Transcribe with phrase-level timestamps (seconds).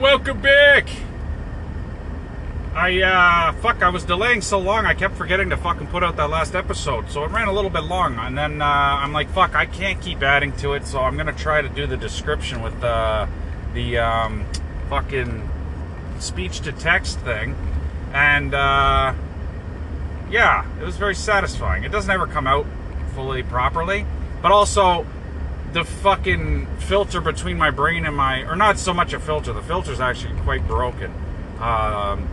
[0.00, 0.88] welcome back.
[2.74, 6.16] I uh fuck, I was delaying so long I kept forgetting to fucking put out
[6.16, 7.10] that last episode.
[7.10, 10.00] So it ran a little bit long and then uh, I'm like fuck, I can't
[10.00, 13.26] keep adding to it, so I'm to try to do the description with uh,
[13.74, 14.46] the um
[14.88, 15.48] fucking
[16.18, 17.54] speech to text thing.
[18.14, 19.12] And uh
[20.30, 21.84] yeah, it was very satisfying.
[21.84, 22.64] It doesn't ever come out
[23.14, 24.06] fully properly,
[24.40, 25.04] but also
[25.72, 29.62] the fucking filter between my brain and my or not so much a filter the
[29.62, 31.12] filter's actually quite broken.
[31.60, 32.28] Um,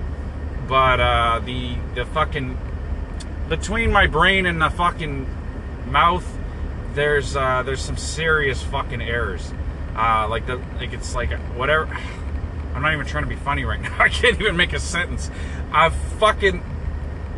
[0.68, 2.58] but uh, the the fucking
[3.50, 5.28] between my brain and the fucking
[5.86, 6.26] mouth
[6.94, 9.54] there's uh, there's some serious fucking errors.
[9.96, 11.86] Uh, like the like it's like whatever
[12.74, 13.96] I'm not even trying to be funny right now.
[14.00, 15.30] I can't even make a sentence.
[15.72, 16.64] I fucking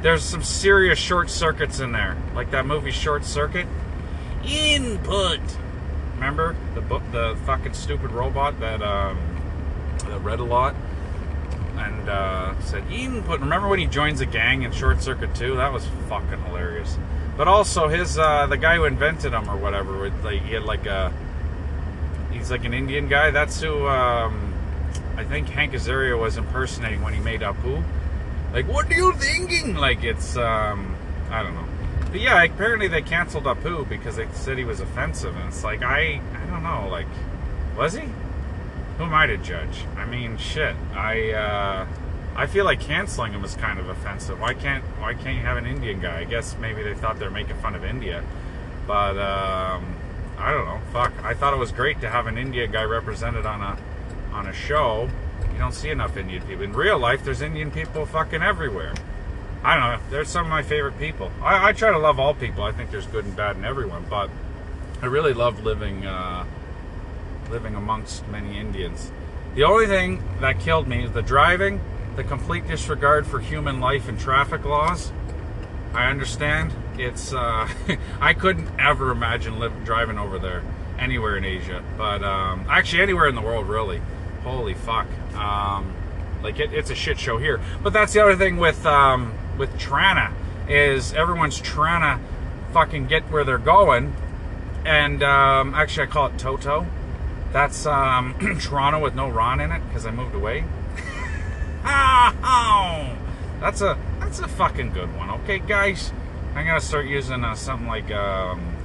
[0.02, 2.16] there's some serious short circuits in there.
[2.34, 3.68] Like that movie Short Circuit?
[4.46, 5.42] Input
[6.20, 9.18] Remember the book, the fucking stupid robot that um,
[10.00, 10.76] that read a lot
[11.78, 13.40] and uh, said input.
[13.40, 15.56] Remember when he joins a gang in Short Circuit 2?
[15.56, 16.98] That was fucking hilarious.
[17.38, 20.64] But also his uh, the guy who invented him or whatever, with like he had
[20.64, 21.14] like a
[22.34, 23.32] he's like an Indian guy.
[23.32, 24.54] That's who um,
[25.16, 27.82] I think Hank Azaria was impersonating when he made Apu.
[28.52, 29.76] Like, what are you thinking?
[29.76, 30.98] Like it's um,
[31.30, 31.69] I don't know.
[32.12, 35.84] But yeah, apparently they canceled Apu because they said he was offensive, and it's like
[35.84, 37.08] I, I don't know, like,
[37.78, 38.08] was he?
[38.98, 39.86] Who am I to judge?
[39.96, 40.76] I mean, shit.
[40.94, 41.88] I, uh,
[42.36, 44.40] I feel like canceling him is kind of offensive.
[44.40, 46.20] Why can't, why can't you have an Indian guy?
[46.20, 48.24] I guess maybe they thought they're making fun of India,
[48.88, 49.96] but um,
[50.38, 50.82] I don't know.
[50.92, 51.14] Fuck.
[51.24, 53.78] I thought it was great to have an Indian guy represented on a,
[54.34, 55.10] on a show.
[55.54, 57.24] You don't see enough Indian people in real life.
[57.24, 58.94] There's Indian people fucking everywhere.
[59.64, 60.10] I don't know.
[60.10, 61.32] They're some of my favorite people.
[61.42, 62.64] I, I, try to love all people.
[62.64, 64.30] I think there's good and bad in everyone, but
[65.02, 66.46] I really love living uh,
[67.50, 69.12] living amongst many Indians.
[69.56, 71.82] The only thing that killed me is the driving,
[72.16, 75.12] the complete disregard for human life and traffic laws.
[75.94, 76.72] I understand.
[76.98, 77.68] It's uh,
[78.22, 80.64] I couldn't ever imagine driving over there
[80.98, 84.02] anywhere in Asia, but um, actually anywhere in the world really.
[84.44, 85.08] Holy fuck.
[85.36, 85.94] Um,
[86.42, 87.60] like it, it's a shit show here.
[87.84, 90.32] But that's the other thing with um, with Trana
[90.68, 92.24] is everyone's trying to
[92.74, 94.16] fucking get where they're going.
[94.86, 96.88] And um, actually, I call it Toto.
[97.52, 100.64] That's um, Toronto with no Ron in it because I moved away.
[103.60, 105.30] that's a that's a fucking good one.
[105.42, 106.14] Okay, guys,
[106.56, 108.76] I'm gonna start using uh, something like um,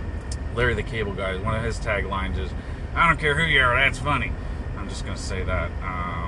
[0.54, 1.36] Larry the Cable Guy.
[1.36, 2.50] One of his taglines is,
[2.94, 4.32] "I don't care who you are, that's funny."
[4.76, 5.70] I'm just gonna say that.
[5.82, 6.23] Um,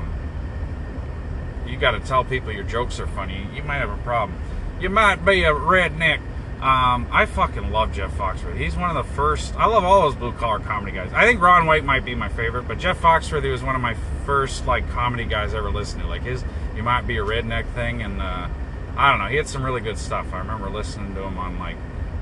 [1.67, 3.47] you got to tell people your jokes are funny.
[3.55, 4.39] You might have a problem.
[4.81, 6.21] You might be a redneck.
[6.61, 8.57] Um, I fucking love Jeff Foxworthy.
[8.57, 9.55] He's one of the first.
[9.57, 11.13] I love all those blue collar comedy guys.
[11.13, 13.95] I think Ron White might be my favorite, but Jeff Foxworthy was one of my
[14.25, 16.09] first like comedy guys I ever listened to.
[16.09, 16.45] Like his,
[16.75, 18.49] you might be a redneck thing, and uh,
[18.97, 19.27] I don't know.
[19.27, 20.33] He had some really good stuff.
[20.33, 21.77] I remember listening to him on like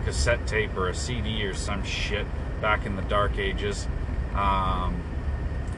[0.04, 2.26] cassette tape or a CD or some shit
[2.60, 3.86] back in the dark ages.
[4.32, 5.00] Um,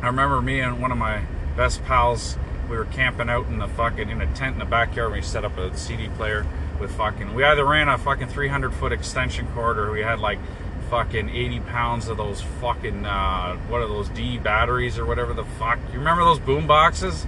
[0.00, 1.22] I remember me and one of my
[1.56, 2.38] best pals
[2.68, 5.12] we were camping out in the fucking in a tent in the backyard.
[5.12, 6.46] We set up a CD player
[6.80, 7.34] with fucking.
[7.34, 10.38] We either ran a fucking 300 foot extension cord or we had like
[10.90, 15.44] fucking 80 pounds of those fucking uh, what are those D batteries or whatever the
[15.44, 15.78] fuck.
[15.92, 17.26] You remember those boom boxes?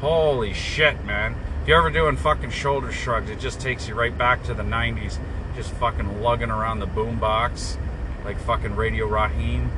[0.00, 1.34] Holy shit, man!
[1.62, 4.62] If you're ever doing fucking shoulder shrugs, it just takes you right back to the
[4.62, 5.18] 90s.
[5.56, 7.78] Just fucking lugging around the boom box
[8.24, 9.70] like fucking Radio Raheem.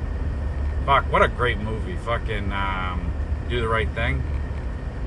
[0.85, 1.95] Fuck, what a great movie.
[1.95, 3.11] Fucking um,
[3.49, 4.21] do the right thing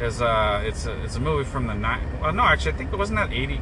[0.04, 2.92] is uh, it's a it's a movie from the ni- well, no, actually, I think
[2.92, 3.60] it wasn't that eighty.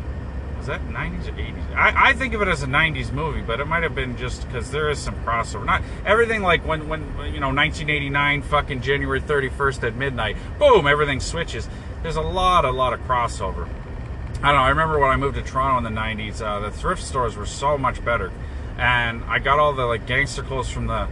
[0.59, 1.65] Was that nineties or eighties?
[1.75, 4.47] I, I think of it as a nineties movie, but it might have been just
[4.47, 5.65] because there is some crossover.
[5.65, 9.97] Not everything like when when you know nineteen eighty nine, fucking January thirty first at
[9.97, 11.69] midnight, boom, everything switches.
[12.03, 13.69] There's a lot, a lot of crossover.
[14.43, 14.63] I don't know.
[14.63, 17.47] I remember when I moved to Toronto in the '90s, uh, the thrift stores were
[17.47, 18.31] so much better,
[18.77, 21.09] and I got all the like gangster clothes from the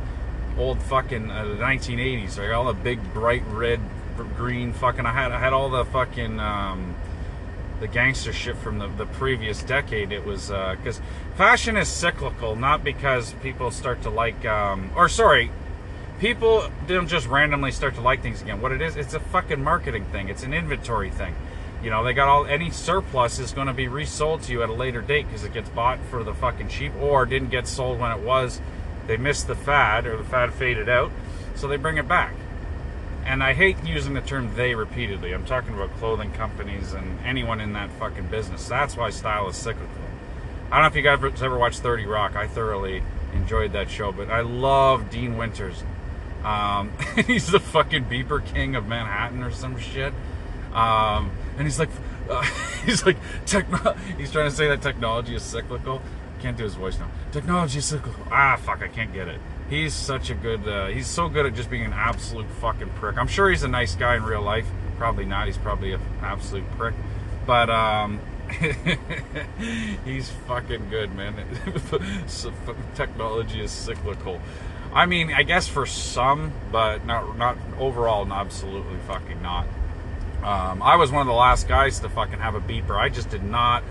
[0.58, 2.38] old fucking uh, the 1980s.
[2.38, 3.80] Like all the big bright red
[4.16, 6.94] green fucking I had I had all the fucking um,
[7.80, 10.12] the gangster shit from the, the previous decade.
[10.12, 11.02] It was because uh,
[11.34, 15.50] fashion is cyclical, not because people start to like um, or sorry,
[16.20, 18.60] people don't just randomly start to like things again.
[18.60, 20.28] What it is, it's a fucking marketing thing.
[20.28, 21.34] It's an inventory thing.
[21.82, 24.68] You know, they got all any surplus is going to be resold to you at
[24.68, 27.98] a later date because it gets bought for the fucking cheap or didn't get sold
[27.98, 28.60] when it was.
[29.06, 31.10] They missed the fad or the fad faded out,
[31.54, 32.34] so they bring it back
[33.24, 35.32] and I hate using the term they repeatedly.
[35.32, 38.66] I'm talking about clothing companies and anyone in that fucking business.
[38.68, 39.88] That's why style is cyclical.
[40.70, 42.36] I don't know if you guys ever watched 30 Rock.
[42.36, 43.02] I thoroughly
[43.34, 45.82] enjoyed that show, but I love Dean Winters.
[46.44, 46.92] Um,
[47.26, 50.12] he's the fucking beeper king of Manhattan or some shit.
[50.72, 51.90] Um, and he's like,
[52.30, 52.42] uh,
[52.84, 53.16] he's like,
[53.46, 56.00] techno- he's trying to say that technology is cyclical.
[56.40, 57.08] Can't do his voice now.
[57.32, 58.24] Technology is cyclical.
[58.30, 59.40] Ah, fuck, I can't get it.
[59.70, 63.16] He's such a good, uh, he's so good at just being an absolute fucking prick.
[63.16, 64.66] I'm sure he's a nice guy in real life.
[64.98, 65.46] Probably not.
[65.46, 66.94] He's probably an absolute prick.
[67.46, 68.20] But, um,
[70.04, 71.36] he's fucking good, man.
[72.96, 74.40] technology is cyclical.
[74.92, 79.66] I mean, I guess for some, but not not overall, and absolutely fucking not.
[80.42, 82.98] Um, I was one of the last guys to fucking have a beeper.
[82.98, 83.84] I just did not.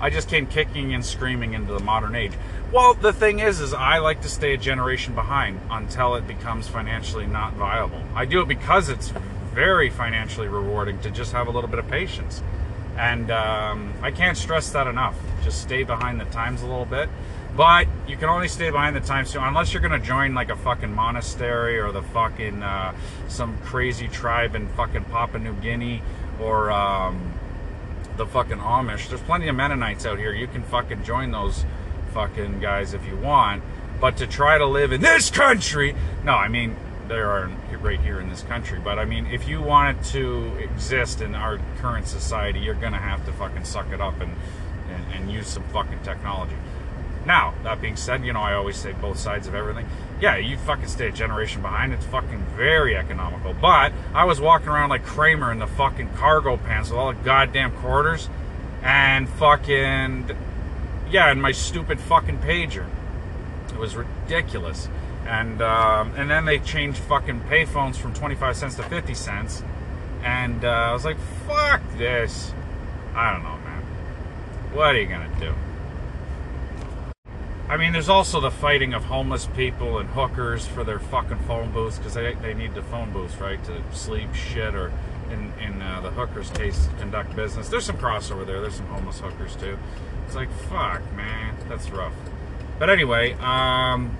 [0.00, 2.32] I just came kicking and screaming into the modern age.
[2.72, 6.68] Well, the thing is, is I like to stay a generation behind until it becomes
[6.68, 8.02] financially not viable.
[8.14, 9.12] I do it because it's
[9.52, 12.42] very financially rewarding to just have a little bit of patience.
[12.96, 15.16] And um, I can't stress that enough.
[15.42, 17.08] Just stay behind the times a little bit.
[17.56, 20.56] But you can only stay behind the times too, unless you're gonna join like a
[20.56, 22.94] fucking monastery or the fucking uh,
[23.28, 26.02] some crazy tribe in fucking Papua New Guinea
[26.40, 27.33] or um,
[28.16, 29.08] the fucking Amish.
[29.08, 30.32] There's plenty of Mennonites out here.
[30.32, 31.64] You can fucking join those
[32.12, 33.62] fucking guys if you want.
[34.00, 35.94] But to try to live in this country,
[36.24, 36.76] no, I mean
[37.08, 37.50] there are
[37.80, 38.80] right here in this country.
[38.82, 43.24] But I mean, if you wanted to exist in our current society, you're gonna have
[43.26, 44.34] to fucking suck it up and,
[44.90, 46.56] and, and use some fucking technology.
[47.26, 49.88] Now, that being said, you know, I always say both sides of everything.
[50.20, 51.92] Yeah, you fucking stay a generation behind.
[51.92, 53.52] It's fucking very economical.
[53.52, 57.18] But I was walking around like Kramer in the fucking cargo pants with all the
[57.24, 58.28] goddamn quarters
[58.82, 60.30] and fucking,
[61.10, 62.86] yeah, and my stupid fucking pager.
[63.68, 64.88] It was ridiculous.
[65.26, 69.62] And um, and then they changed fucking payphones from 25 cents to 50 cents.
[70.22, 71.16] And uh, I was like,
[71.46, 72.52] fuck this.
[73.14, 73.82] I don't know, man.
[74.72, 75.54] What are you going to do?
[77.66, 81.72] I mean, there's also the fighting of homeless people and hookers for their fucking phone
[81.72, 84.92] booths because they, they need the phone booths, right, to sleep, shit, or
[85.30, 87.70] in, in uh, the hookers' case, conduct business.
[87.70, 88.60] There's some crossover there.
[88.60, 89.78] There's some homeless hookers, too.
[90.26, 91.56] It's like, fuck, man.
[91.68, 92.12] That's rough.
[92.78, 94.16] But anyway, um,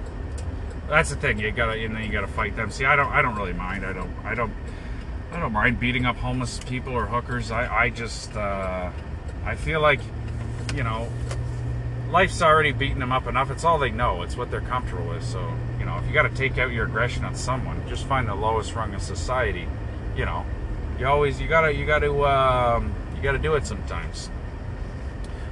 [0.89, 1.39] that's the thing.
[1.39, 2.71] You gotta, you know, you gotta fight them.
[2.71, 3.85] See, I don't, I don't really mind.
[3.85, 4.53] I don't, I don't,
[5.33, 7.51] I don't mind beating up homeless people or hookers.
[7.51, 8.91] I, I just, uh,
[9.45, 10.01] I feel like,
[10.75, 11.09] you know,
[12.11, 13.51] life's already beating them up enough.
[13.51, 14.23] It's all they know.
[14.23, 15.25] It's what they're comfortable with.
[15.25, 18.29] So, you know, if you got to take out your aggression on someone, just find
[18.29, 19.67] the lowest rung in society.
[20.17, 20.47] You know,
[20.99, 24.31] you always you gotta you gotta um, you gotta do it sometimes.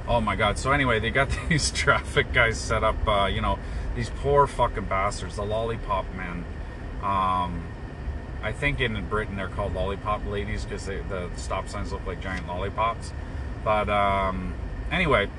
[0.07, 0.57] Oh my God!
[0.57, 3.07] So anyway, they got these traffic guys set up.
[3.07, 3.59] Uh, you know,
[3.95, 6.45] these poor fucking bastards, the lollipop men.
[7.01, 7.63] Um,
[8.41, 12.47] I think in Britain they're called lollipop ladies because the stop signs look like giant
[12.47, 13.11] lollipops.
[13.63, 14.53] But um,
[14.91, 15.29] anyway,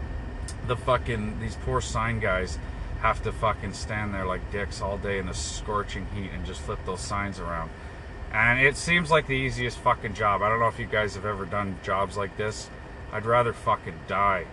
[0.67, 2.59] the fucking these poor sign guys
[3.01, 6.61] have to fucking stand there like dicks all day in the scorching heat and just
[6.63, 7.71] flip those signs around.
[8.33, 10.43] And it seems like the easiest fucking job.
[10.43, 12.69] I don't know if you guys have ever done jobs like this.
[13.13, 14.47] I'd rather fucking die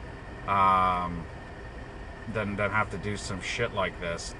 [0.47, 1.23] um,
[2.33, 4.35] than than have to do some shit like this.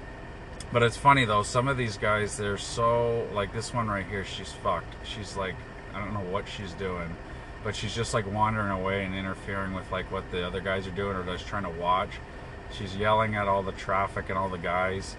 [0.72, 1.44] But it's funny though.
[1.44, 4.26] Some of these guys, they're so like this one right here.
[4.26, 4.94] She's fucked.
[5.06, 5.56] She's like,
[5.94, 7.16] I don't know what she's doing
[7.64, 10.92] but she's just like wandering away and interfering with like what the other guys are
[10.92, 12.12] doing or just trying to watch.
[12.72, 15.16] She's yelling at all the traffic and all the guys.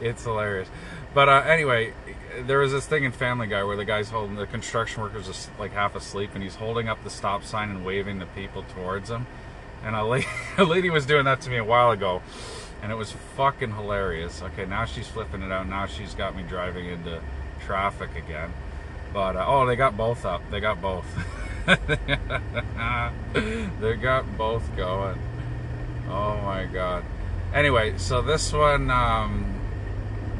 [0.00, 0.68] it's hilarious.
[1.14, 1.94] But uh, anyway,
[2.42, 5.48] there was this thing in Family Guy where the guy's holding the construction workers is
[5.58, 9.10] like half asleep and he's holding up the stop sign and waving the people towards
[9.10, 9.26] him.
[9.84, 10.26] And a lady,
[10.58, 12.22] a lady was doing that to me a while ago,
[12.82, 14.42] and it was fucking hilarious.
[14.42, 15.68] Okay, now she's flipping it out.
[15.68, 17.20] Now she's got me driving into
[17.64, 18.52] traffic again.
[19.14, 20.42] But uh, oh, they got both up.
[20.50, 21.06] They got both.
[23.80, 25.18] they got both going.
[26.08, 27.04] Oh my god.
[27.54, 29.54] Anyway, so this one, um,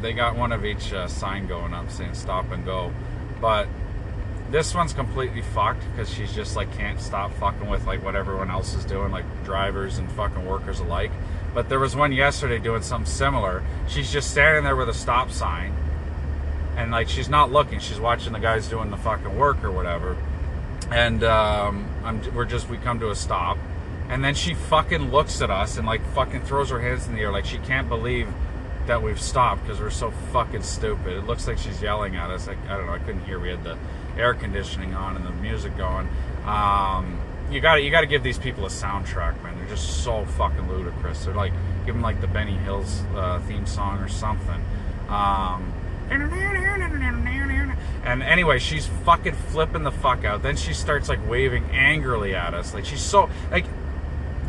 [0.03, 2.93] they got one of each uh, sign going up saying stop and go.
[3.41, 3.69] But
[4.51, 8.51] this one's completely fucked because she's just like can't stop fucking with like what everyone
[8.51, 11.13] else is doing, like drivers and fucking workers alike.
[11.55, 13.63] But there was one yesterday doing something similar.
[13.87, 15.73] She's just standing there with a stop sign
[16.77, 17.79] and like she's not looking.
[17.79, 20.17] She's watching the guys doing the fucking work or whatever.
[20.91, 21.89] And um,
[22.35, 23.59] we're just we come to a stop.
[24.09, 27.21] And then she fucking looks at us and like fucking throws her hands in the
[27.21, 27.33] air.
[27.33, 28.29] Like she can't believe
[28.87, 31.15] that we've stopped because we're so fucking stupid.
[31.15, 32.47] It looks like she's yelling at us.
[32.47, 32.93] Like i don't know.
[32.93, 33.39] I couldn't hear.
[33.39, 33.79] We had the
[34.17, 36.09] air conditioning on and the music going.
[36.45, 37.19] Um,
[37.51, 39.57] you got to you got to give these people a soundtrack, man.
[39.59, 41.25] They're just so fucking ludicrous.
[41.25, 41.53] They're like
[41.87, 44.63] give them like the Benny Hills uh, theme song or something.
[45.09, 45.73] Um,
[48.05, 50.43] and anyway, she's fucking flipping the fuck out.
[50.43, 52.75] Then she starts like waving angrily at us.
[52.75, 53.65] Like she's so like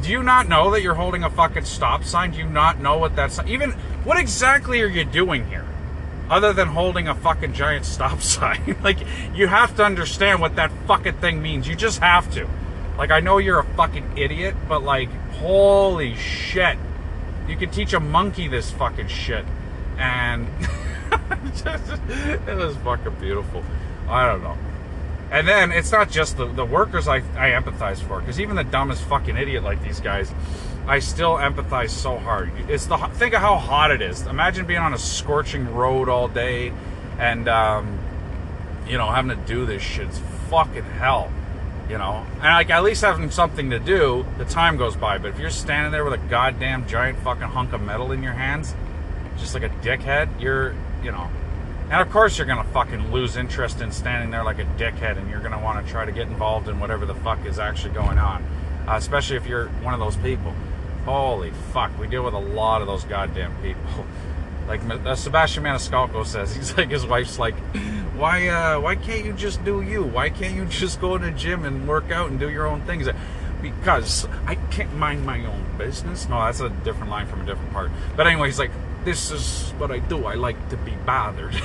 [0.02, 2.32] do you not know that you're holding a fucking stop sign?
[2.32, 3.72] Do you not know what that's even
[4.04, 5.66] what exactly are you doing here?
[6.30, 8.78] Other than holding a fucking giant stop sign.
[8.84, 9.00] like,
[9.34, 11.68] you have to understand what that fucking thing means.
[11.68, 12.48] You just have to.
[12.98, 16.78] Like, I know you're a fucking idiot, but like, holy shit.
[17.48, 19.46] You can teach a monkey this fucking shit.
[19.98, 20.48] And
[21.66, 23.64] it was fucking beautiful.
[24.08, 24.58] I don't know.
[25.32, 28.64] And then it's not just the, the workers I, I empathize for, because even the
[28.64, 30.32] dumbest fucking idiot like these guys,
[30.88, 32.52] I still empathize so hard.
[32.70, 34.22] It's the think of how hot it is.
[34.28, 36.72] Imagine being on a scorching road all day,
[37.18, 37.98] and um,
[38.88, 40.08] you know having to do this shit.
[40.08, 40.20] It's
[40.50, 41.32] fucking hell,
[41.90, 42.24] you know.
[42.36, 45.18] And like at least having something to do, the time goes by.
[45.18, 48.34] But if you're standing there with a goddamn giant fucking hunk of metal in your
[48.34, 48.76] hands,
[49.40, 51.30] just like a dickhead, you're you know.
[51.92, 55.30] And of course, you're gonna fucking lose interest in standing there like a dickhead, and
[55.30, 58.18] you're gonna want to try to get involved in whatever the fuck is actually going
[58.18, 58.44] on,
[58.88, 60.54] uh, especially if you're one of those people.
[61.06, 64.06] Holy fuck, we deal with a lot of those goddamn people.
[64.68, 67.54] Like uh, Sebastian Maniscalco says, he's like his wife's like,
[68.16, 70.02] why uh, why can't you just do you?
[70.02, 72.82] Why can't you just go to the gym and work out and do your own
[72.82, 73.08] things?
[73.62, 76.28] Because I can't mind my own business.
[76.28, 77.92] No, that's a different line from a different part.
[78.16, 78.72] But anyway, he's like,
[79.06, 80.26] this is what I do.
[80.26, 81.54] I like to be bothered.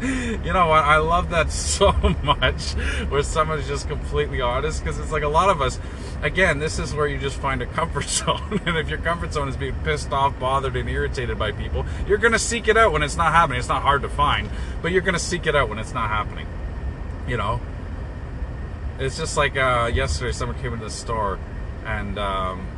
[0.00, 0.84] you know what?
[0.84, 1.92] I love that so
[2.22, 2.72] much
[3.10, 5.78] where someone's just completely honest because it's like a lot of us,
[6.22, 8.60] again, this is where you just find a comfort zone.
[8.64, 12.18] and if your comfort zone is being pissed off, bothered, and irritated by people, you're
[12.18, 13.58] going to seek it out when it's not happening.
[13.58, 14.48] It's not hard to find,
[14.80, 16.46] but you're going to seek it out when it's not happening.
[17.26, 17.60] You know?
[18.98, 21.38] It's just like uh, yesterday, someone came into the store
[21.84, 22.18] and.
[22.18, 22.69] Um,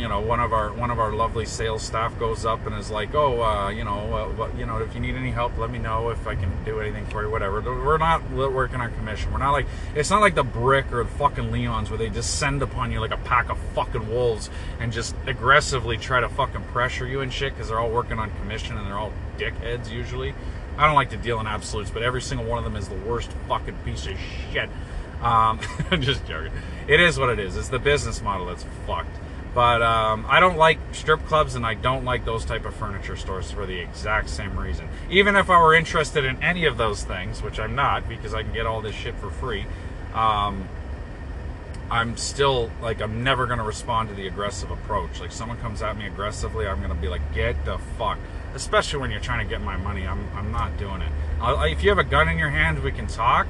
[0.00, 2.90] you know one of our one of our lovely sales staff goes up and is
[2.90, 5.78] like oh uh, you know uh, you know if you need any help let me
[5.78, 7.60] know if I can do anything for you whatever.
[7.60, 9.30] We're not working on commission.
[9.30, 12.62] We're not like it's not like the brick or the fucking Leon's where they descend
[12.62, 17.06] upon you like a pack of fucking wolves and just aggressively try to fucking pressure
[17.06, 20.32] you and shit because they're all working on commission and they're all dickheads usually.
[20.78, 22.94] I don't like to deal in absolutes but every single one of them is the
[22.94, 24.16] worst fucking piece of
[24.50, 24.70] shit.
[25.20, 25.60] Um,
[26.00, 26.52] just joking.
[26.88, 27.54] It is what it is.
[27.58, 29.14] It's the business model that's fucked
[29.54, 33.16] but um, I don't like strip clubs and I don't like those type of furniture
[33.16, 34.88] stores for the exact same reason.
[35.10, 38.42] Even if I were interested in any of those things, which I'm not because I
[38.42, 39.66] can get all this shit for free,
[40.14, 40.68] um,
[41.90, 45.20] I'm still like I'm never gonna respond to the aggressive approach.
[45.20, 48.18] Like someone comes at me aggressively, I'm gonna be like, get the fuck.
[48.54, 51.10] Especially when you're trying to get my money, I'm I'm not doing it.
[51.40, 53.48] I'll, if you have a gun in your hand, we can talk.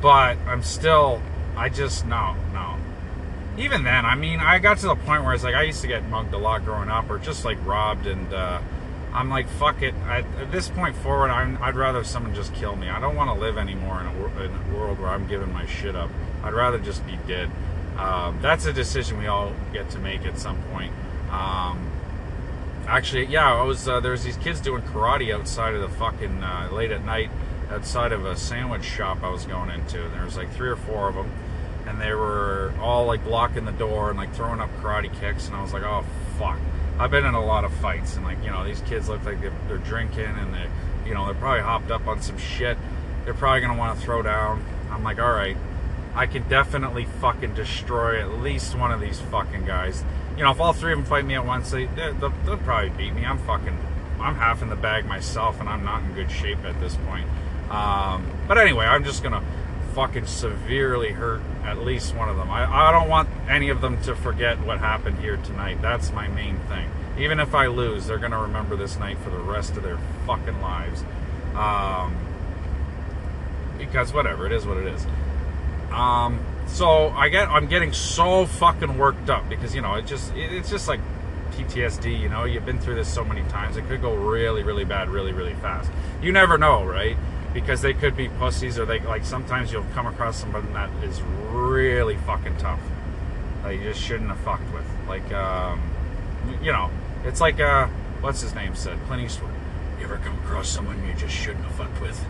[0.00, 1.20] But I'm still,
[1.54, 2.71] I just no no
[3.58, 5.86] even then, I mean, I got to the point where it's like I used to
[5.86, 8.60] get mugged a lot growing up, or just like robbed, and uh,
[9.12, 9.94] I'm like, fuck it.
[10.06, 12.88] I, at this point forward, i would rather someone just kill me.
[12.88, 15.66] I don't want to live anymore in a, in a, world where I'm giving my
[15.66, 16.10] shit up.
[16.42, 17.50] I'd rather just be dead.
[17.98, 20.92] Um, that's a decision we all get to make at some point.
[21.30, 21.90] Um,
[22.86, 26.42] actually, yeah, I was uh, there was these kids doing karate outside of the fucking
[26.42, 27.30] uh, late at night
[27.70, 30.04] outside of a sandwich shop I was going into.
[30.04, 31.30] And there was like three or four of them
[31.92, 35.54] and they were all like blocking the door and like throwing up karate kicks, and
[35.54, 36.04] I was like, oh
[36.38, 36.58] fuck.
[36.98, 39.40] I've been in a lot of fights, and like you know, these kids look like
[39.40, 40.66] they're, they're drinking, and they,
[41.06, 42.78] you know, they're probably hopped up on some shit.
[43.24, 44.64] They're probably gonna want to throw down.
[44.90, 45.56] I'm like, all right,
[46.14, 50.02] I can definitely fucking destroy at least one of these fucking guys.
[50.36, 52.90] You know, if all three of them fight me at once, they, they'll, they'll probably
[52.90, 53.24] beat me.
[53.24, 53.78] I'm fucking,
[54.18, 57.28] I'm half in the bag myself, and I'm not in good shape at this point.
[57.70, 59.42] Um, but anyway, I'm just gonna
[59.94, 62.50] fucking severely hurt at least one of them.
[62.50, 65.80] I, I don't want any of them to forget what happened here tonight.
[65.82, 66.90] That's my main thing.
[67.18, 69.98] Even if I lose, they're going to remember this night for the rest of their
[70.26, 71.04] fucking lives.
[71.54, 72.16] Um,
[73.78, 75.06] because whatever, it is what it is.
[75.90, 80.34] Um, so I get, I'm getting so fucking worked up because you know it just,
[80.34, 81.00] it, it's just like
[81.52, 82.18] PTSD.
[82.18, 83.76] You know, you've been through this so many times.
[83.76, 85.90] It could go really, really bad, really, really fast.
[86.22, 87.16] You never know, right?
[87.52, 91.20] Because they could be pussies or they like sometimes you'll come across somebody that is
[91.50, 92.80] really fucking tough.
[93.62, 94.84] That you just shouldn't have fucked with.
[95.06, 95.80] Like um,
[96.62, 96.90] you know
[97.24, 97.86] it's like uh
[98.20, 99.52] what's his name said Clint Eastwood.
[99.98, 102.24] You ever come across someone you just shouldn't have fucked with?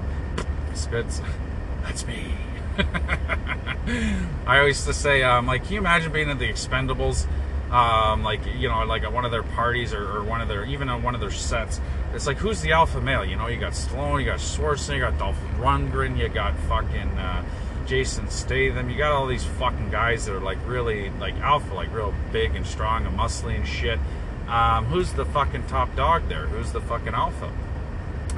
[0.74, 1.20] Spits
[1.82, 2.34] that's me.
[4.46, 7.26] I always to say um, like can you imagine being in the Expendables?
[7.70, 10.64] Um, like you know, like at one of their parties or, or, one of their
[10.66, 11.80] even on one of their sets.
[12.14, 13.24] It's like who's the alpha male?
[13.24, 17.18] You know, you got Stallone, you got Schwarzenegger, you got Dolph Lundgren, you got fucking
[17.18, 17.44] uh,
[17.86, 18.90] Jason Statham.
[18.90, 22.54] You got all these fucking guys that are like really like alpha, like real big
[22.54, 23.98] and strong and muscly and shit.
[24.48, 26.46] Um, who's the fucking top dog there?
[26.46, 27.50] Who's the fucking alpha?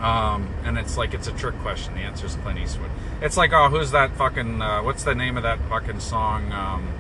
[0.01, 1.95] Um, and it's like it's a trick question.
[1.95, 2.91] The answer is Clint Eastwood.
[3.21, 4.63] It's like, oh, who's that fucking?
[4.63, 6.53] Uh, what's the name of that fucking song?
[6.53, 6.93] Um,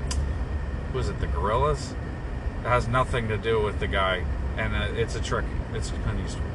[0.94, 1.20] is it?
[1.20, 1.92] The Gorillaz?
[1.92, 4.24] It has nothing to do with the guy
[4.56, 5.44] and uh, it's a trick.
[5.72, 6.53] It's Clint Eastwood.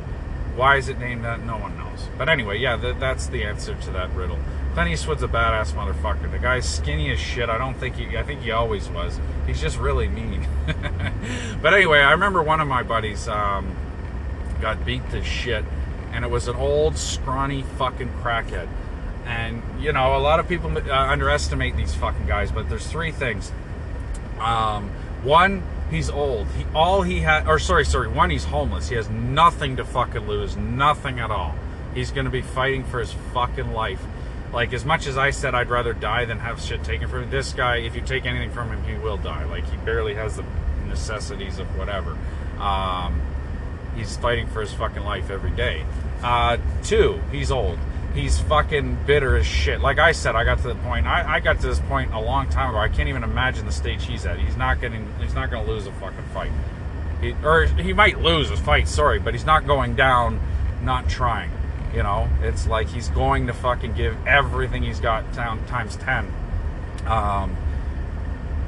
[0.59, 1.41] Why is it named that?
[1.45, 2.09] No one knows.
[2.17, 4.37] But anyway, yeah, th- that's the answer to that riddle.
[4.73, 6.29] Clint Eastwood's a badass motherfucker.
[6.29, 7.47] The guy's skinny as shit.
[7.47, 8.17] I don't think he.
[8.17, 9.21] I think he always was.
[9.47, 10.45] He's just really mean.
[11.61, 13.73] but anyway, I remember one of my buddies um,
[14.59, 15.63] got beat to shit,
[16.11, 18.67] and it was an old scrawny fucking crackhead.
[19.25, 23.13] And you know, a lot of people uh, underestimate these fucking guys, but there's three
[23.13, 23.53] things.
[24.41, 24.89] Um,
[25.23, 26.47] one, he's old.
[26.49, 28.07] He all he had, or sorry, sorry.
[28.07, 28.89] One, he's homeless.
[28.89, 31.55] He has nothing to fucking lose, nothing at all.
[31.93, 34.01] He's gonna be fighting for his fucking life.
[34.53, 37.29] Like as much as I said I'd rather die than have shit taken from him,
[37.29, 39.43] this guy, if you take anything from him, he will die.
[39.45, 40.45] Like he barely has the
[40.87, 42.17] necessities of whatever.
[42.59, 43.21] Um,
[43.95, 45.85] he's fighting for his fucking life every day.
[46.23, 47.77] Uh, two, he's old.
[48.13, 49.81] He's fucking bitter as shit.
[49.81, 51.05] Like I said, I got to the point.
[51.05, 52.79] I, I got to this point a long time ago.
[52.79, 54.39] I can't even imagine the stage he's at.
[54.39, 55.07] He's not getting.
[55.21, 56.51] He's not going to lose a fucking fight.
[57.21, 58.87] He, or he might lose a fight.
[58.87, 60.39] Sorry, but he's not going down,
[60.83, 61.51] not trying.
[61.93, 66.33] You know, it's like he's going to fucking give everything he's got down times ten.
[67.05, 67.55] Um.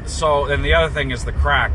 [0.05, 1.71] So, and the other thing is the crack.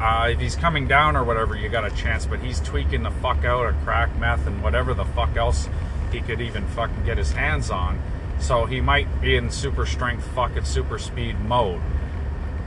[0.00, 2.26] Uh, if he's coming down or whatever, you got a chance.
[2.26, 5.68] But he's tweaking the fuck out of crack, meth, and whatever the fuck else
[6.12, 8.00] he could even fucking get his hands on.
[8.40, 11.80] So he might be in super strength, fucking super speed mode.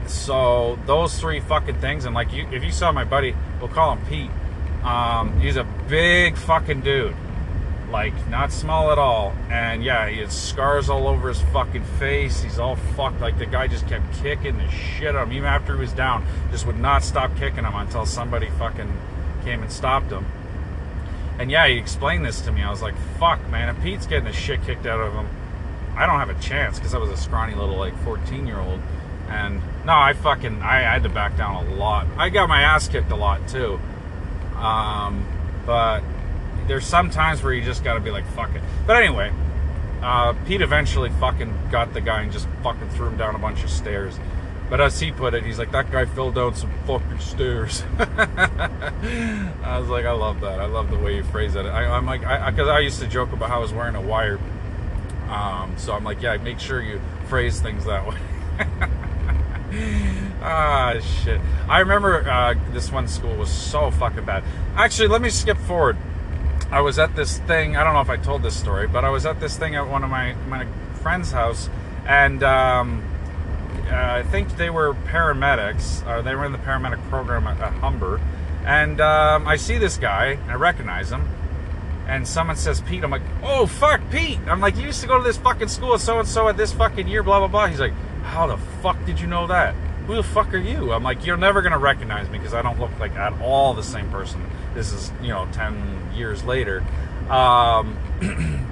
[0.06, 3.96] So those three fucking things, and like you, if you saw my buddy, we'll call
[3.96, 4.30] him Pete.
[4.84, 7.14] Um, he's a big fucking dude,
[7.90, 9.32] like not small at all.
[9.48, 12.42] And yeah, he has scars all over his fucking face.
[12.42, 13.20] He's all fucked.
[13.20, 15.92] Like the guy just kept kicking the shit out of him, even after he was
[15.92, 16.26] down.
[16.50, 18.92] Just would not stop kicking him until somebody fucking
[19.44, 20.26] came and stopped him.
[21.38, 22.62] And yeah, he explained this to me.
[22.62, 25.28] I was like, fuck, man, if Pete's getting the shit kicked out of him,
[25.96, 28.80] I don't have a chance because I was a scrawny little, like, 14 year old.
[29.28, 32.06] And no, I fucking, I, I had to back down a lot.
[32.16, 33.80] I got my ass kicked a lot too.
[34.56, 35.26] Um,
[35.64, 36.02] but
[36.66, 38.62] there's some times where you just gotta be like, fuck it.
[38.86, 39.32] But anyway,
[40.02, 43.64] uh, Pete eventually fucking got the guy and just fucking threw him down a bunch
[43.64, 44.18] of stairs.
[44.72, 47.82] But as he put it, he's like, that guy fell down some fucking stairs.
[47.98, 50.60] I was like, I love that.
[50.60, 51.66] I love the way you phrase it.
[51.66, 53.96] I, am like, because I, I, I, used to joke about how I was wearing
[53.96, 54.40] a wire.
[55.28, 58.16] Um, so I'm like, yeah, make sure you phrase things that way.
[60.42, 61.42] ah, shit.
[61.68, 64.42] I remember uh, this one school was so fucking bad.
[64.74, 65.98] Actually, let me skip forward.
[66.70, 67.76] I was at this thing.
[67.76, 69.86] I don't know if I told this story, but I was at this thing at
[69.86, 70.66] one of my my
[71.02, 71.68] friend's house,
[72.06, 73.11] and um,
[73.90, 76.06] I think they were paramedics.
[76.06, 78.20] Uh, they were in the paramedic program at, at Humber.
[78.64, 81.28] And um, I see this guy, I recognize him,
[82.06, 83.02] and someone says Pete.
[83.02, 84.38] I'm like, oh fuck, Pete.
[84.46, 86.72] I'm like, you used to go to this fucking school, so and so at this
[86.72, 87.66] fucking year, blah blah blah.
[87.66, 89.74] He's like, how the fuck did you know that?
[90.06, 90.92] Who the fuck are you?
[90.92, 93.82] I'm like, you're never gonna recognize me because I don't look like at all the
[93.82, 94.44] same person.
[94.74, 96.84] This is you know ten years later.
[97.28, 97.96] Um,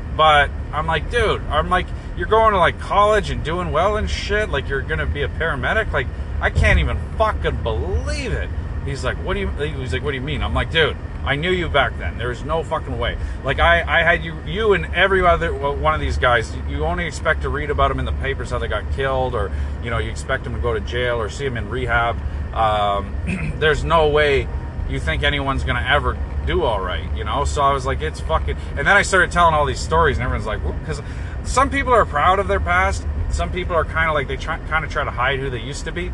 [0.16, 1.86] but I'm like, dude, I'm like,
[2.20, 4.50] you're going to like college and doing well and shit.
[4.50, 5.90] Like you're gonna be a paramedic.
[5.90, 6.06] Like
[6.38, 8.50] I can't even fucking believe it.
[8.84, 9.48] He's like, what do you?
[9.48, 10.42] He's like, what do you mean?
[10.42, 12.18] I'm like, dude, I knew you back then.
[12.18, 13.16] There's no fucking way.
[13.42, 16.54] Like I, I had you, you and every other one of these guys.
[16.68, 19.50] You only expect to read about them in the papers how they got killed, or
[19.82, 22.18] you know, you expect them to go to jail or see them in rehab.
[22.54, 24.46] Um, there's no way
[24.90, 27.46] you think anyone's gonna ever do all right, you know.
[27.46, 28.58] So I was like, it's fucking.
[28.76, 31.00] And then I started telling all these stories, and everyone's like, because
[31.44, 33.06] some people are proud of their past.
[33.30, 35.60] Some people are kind of like they try, kind of try to hide who they
[35.60, 36.12] used to be.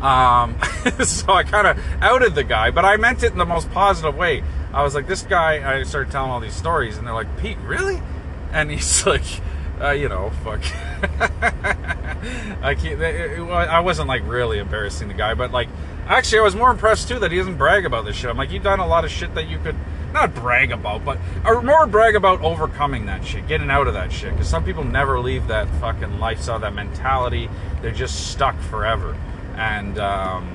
[0.00, 0.58] Um,
[1.04, 4.16] so I kind of outed the guy, but I meant it in the most positive
[4.16, 4.42] way.
[4.72, 5.78] I was like, this guy.
[5.78, 8.02] I started telling all these stories, and they're like, Pete, really?
[8.52, 9.24] And he's like,
[9.80, 10.60] uh, you know, fuck.
[12.62, 13.00] I can't.
[13.00, 15.68] I wasn't like really embarrassing the guy, but like,
[16.06, 18.30] actually, I was more impressed too that he doesn't brag about this shit.
[18.30, 19.76] I'm like, you've done a lot of shit that you could
[20.14, 24.12] not brag about, but or more brag about overcoming that shit, getting out of that
[24.12, 24.30] shit.
[24.32, 27.50] Because some people never leave that fucking lifestyle, that mentality.
[27.82, 29.14] They're just stuck forever,
[29.56, 30.48] and um,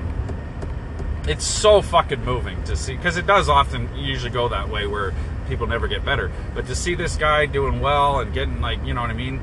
[1.28, 2.96] it's so fucking moving to see.
[2.96, 5.14] Because it does often usually go that way, where
[5.48, 6.32] people never get better.
[6.54, 9.40] But to see this guy doing well and getting like, you know what I mean?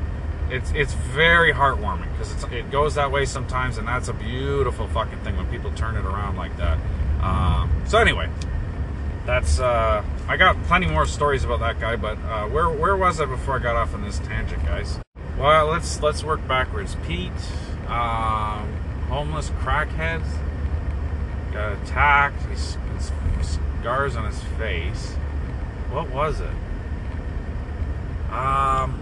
[0.49, 5.19] It's it's very heartwarming because it goes that way sometimes, and that's a beautiful fucking
[5.19, 6.79] thing when people turn it around like that.
[7.21, 8.29] Um, so anyway,
[9.27, 13.19] that's uh, I got plenty more stories about that guy, but uh, where where was
[13.19, 14.99] I before I got off on this tangent, guys?
[15.37, 16.95] Well, let's let's work backwards.
[17.05, 17.31] Pete,
[17.87, 18.73] um,
[19.09, 20.23] homeless crackhead,
[21.53, 22.41] got attacked.
[22.49, 22.77] He's,
[23.37, 25.11] he's scars on his face.
[25.91, 26.47] What was it?
[28.31, 28.97] Um,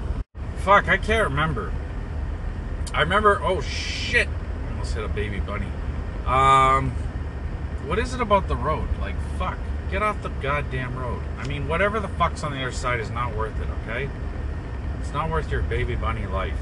[0.57, 1.71] fuck, I can't remember.
[2.95, 3.39] I remember.
[3.43, 4.27] Oh shit!
[4.71, 5.67] Almost hit a baby bunny.
[6.25, 6.91] Um,
[7.85, 8.87] what is it about the road?
[8.99, 9.59] Like, fuck,
[9.91, 11.21] get off the goddamn road.
[11.37, 14.09] I mean, whatever the fuck's on the other side is not worth it, okay?
[15.01, 16.57] It's not worth your baby bunny life.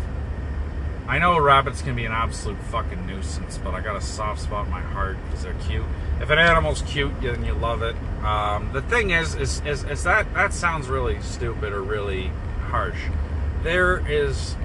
[1.07, 4.65] I know rabbits can be an absolute fucking nuisance, but I got a soft spot
[4.65, 5.83] in my heart because they're cute.
[6.21, 7.95] If an animal's cute, then you love it.
[8.23, 12.31] Um, the thing is, is, is, is that that sounds really stupid or really
[12.69, 12.99] harsh.
[13.63, 14.55] There is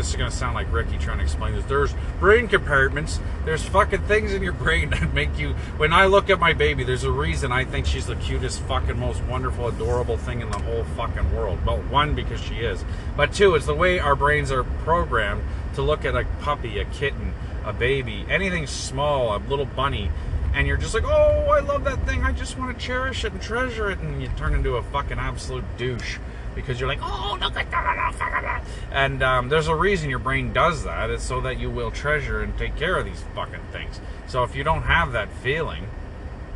[0.00, 1.64] just going to sound like Ricky trying to explain this.
[1.64, 3.20] There's brain compartments.
[3.44, 5.54] There's fucking things in your brain that make you.
[5.76, 8.98] When I look at my baby, there's a reason I think she's the cutest, fucking,
[8.98, 11.64] most wonderful, adorable thing in the whole fucking world.
[11.64, 12.84] Well, one, because she is.
[13.16, 15.42] But two, it's the way our brains are programmed
[15.74, 20.10] to look at a puppy, a kitten, a baby, anything small, a little bunny,
[20.54, 22.24] and you're just like, oh, I love that thing.
[22.24, 23.98] I just want to cherish it and treasure it.
[24.00, 26.18] And you turn into a fucking absolute douche
[26.54, 28.64] because you're like, oh, look at that.
[28.90, 31.10] And um, there's a reason your brain does that.
[31.10, 34.00] It's so that you will treasure and take care of these fucking things.
[34.26, 35.86] So if you don't have that feeling,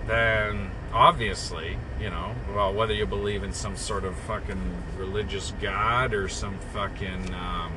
[0.07, 6.15] then obviously, you know, well, whether you believe in some sort of fucking religious god
[6.15, 7.73] or some fucking um,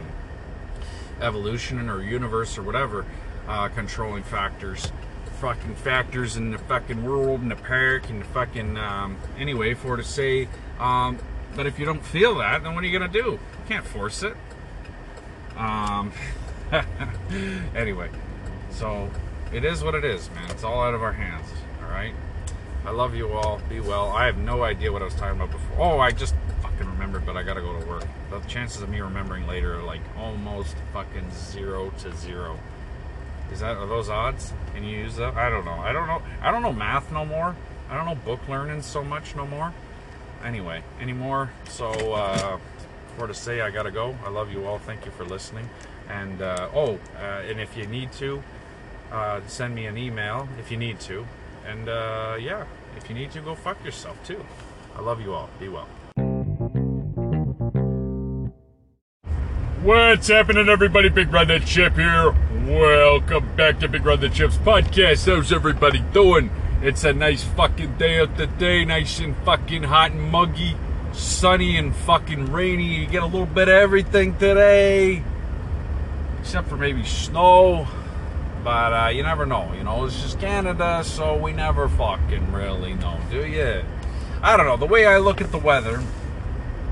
[1.21, 3.05] evolution or universe or whatever,
[3.47, 4.91] uh, controlling factors,
[5.39, 9.97] fucking factors in the fucking world and the park and the fucking, um, anyway, for
[9.97, 10.47] to say,
[10.79, 11.17] um,
[11.56, 13.32] but if you don't feel that, then what are you going to do?
[13.32, 14.36] You can't force it.
[15.58, 16.12] Um,
[17.76, 18.10] anyway,
[18.72, 19.10] so
[19.52, 20.50] it is what it is, man.
[20.52, 21.48] It's all out of our hands,
[21.84, 22.14] all right?
[22.86, 23.60] I love you all.
[23.68, 24.10] Be well.
[24.10, 25.78] I have no idea what I was talking about before.
[25.80, 28.08] Oh, I just fucking remembered, but I gotta go to work.
[28.30, 32.58] The chances of me remembering later are like almost fucking zero to zero.
[33.52, 34.54] Is that are those odds?
[34.74, 35.36] Can you use that?
[35.36, 35.74] I don't know.
[35.74, 36.22] I don't know.
[36.42, 37.56] I don't know math no more.
[37.90, 39.74] I don't know book learning so much no more
[40.43, 41.49] anyway, anymore.
[41.69, 42.58] So, uh,
[43.17, 44.15] for to say, I gotta go.
[44.25, 44.80] I love you all.
[44.80, 45.69] Thank you for listening.
[46.10, 48.41] And uh, oh, uh, and if you need to,
[49.12, 51.25] uh, send me an email if you need to.
[51.67, 52.65] And uh, yeah,
[52.97, 54.43] if you need to, go fuck yourself too.
[54.95, 55.49] I love you all.
[55.60, 55.88] Be well.
[59.82, 61.10] What's happening, everybody?
[61.10, 62.36] Big Brother Chip here.
[62.67, 65.25] Welcome back to Big Brother Chip's podcast.
[65.25, 66.52] How's everybody doing?
[66.82, 70.78] It's a nice fucking day out today, nice and fucking hot and muggy,
[71.12, 73.02] sunny and fucking rainy.
[73.02, 75.22] You get a little bit of everything today,
[76.39, 77.86] except for maybe snow.
[78.63, 80.06] But uh, you never know, you know.
[80.06, 83.84] It's just Canada, so we never fucking really know, do you?
[84.42, 84.78] I don't know.
[84.78, 86.02] The way I look at the weather,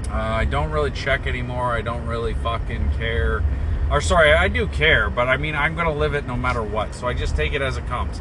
[0.09, 1.71] uh, I don't really check anymore.
[1.71, 3.41] I don't really fucking care.
[3.89, 6.93] Or sorry, I do care, but I mean I'm gonna live it no matter what.
[6.93, 8.19] So I just take it as it comes.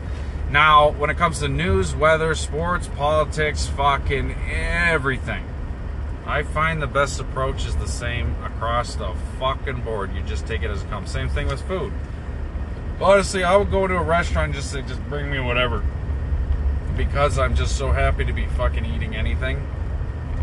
[0.50, 5.44] Now, when it comes to news, weather, sports, politics, fucking everything,
[6.24, 10.14] I find the best approach is the same across the fucking board.
[10.14, 11.11] You just take it as it comes.
[11.11, 11.92] Same thing with food.
[13.00, 15.85] Honestly, I would go to a restaurant and just say, just bring me whatever.
[16.96, 19.66] Because I'm just so happy to be fucking eating anything.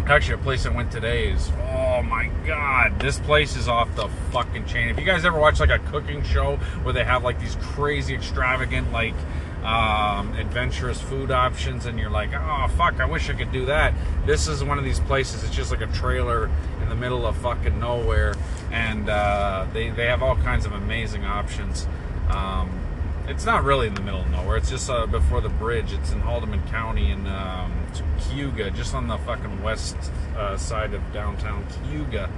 [0.06, 4.10] Actually, a place I went today is, oh my god, this place is off the
[4.32, 4.90] fucking chain.
[4.90, 8.14] If you guys ever watch like a cooking show where they have like these crazy,
[8.14, 9.16] extravagant, like,
[9.64, 13.94] um, adventurous food options, and you're like, oh fuck, I wish I could do that.
[14.26, 15.44] This is one of these places.
[15.44, 16.50] It's just like a trailer
[16.82, 18.36] in the middle of fucking nowhere,
[18.72, 21.88] and uh, they they have all kinds of amazing options.
[22.30, 22.80] Um,
[23.28, 24.58] it's not really in the middle of nowhere.
[24.58, 25.94] It's just uh, before the bridge.
[25.94, 27.74] It's in Haldimand County in um,
[28.20, 29.96] Cayuga, just on the fucking west
[30.36, 32.30] uh, side of downtown Cayuga.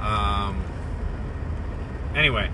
[0.00, 0.64] Um,
[2.16, 2.50] anyway,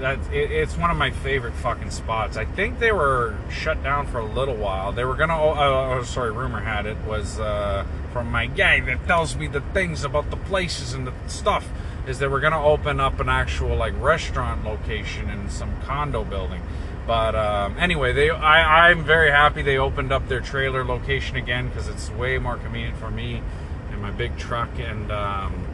[0.00, 2.36] that it, it's one of my favorite fucking spots.
[2.36, 4.92] I think they were shut down for a little while.
[4.92, 5.40] They were gonna.
[5.40, 9.46] Oh, oh, oh sorry, rumor had it was uh, from my guy that tells me
[9.46, 11.68] the things about the places and the stuff.
[12.06, 16.62] Is they were gonna open up an actual like restaurant location in some condo building.
[17.06, 21.68] But um, anyway, they I, I'm very happy they opened up their trailer location again
[21.68, 23.42] because it's way more convenient for me
[23.90, 25.66] and my big truck and um,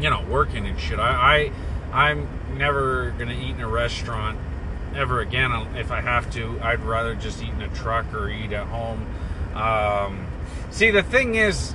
[0.00, 0.98] you know working and shit.
[0.98, 1.50] I,
[1.92, 4.38] I I'm never gonna eat in a restaurant
[4.94, 6.58] ever again if I have to.
[6.62, 9.06] I'd rather just eat in a truck or eat at home.
[9.54, 10.26] Um,
[10.70, 11.74] see, the thing is,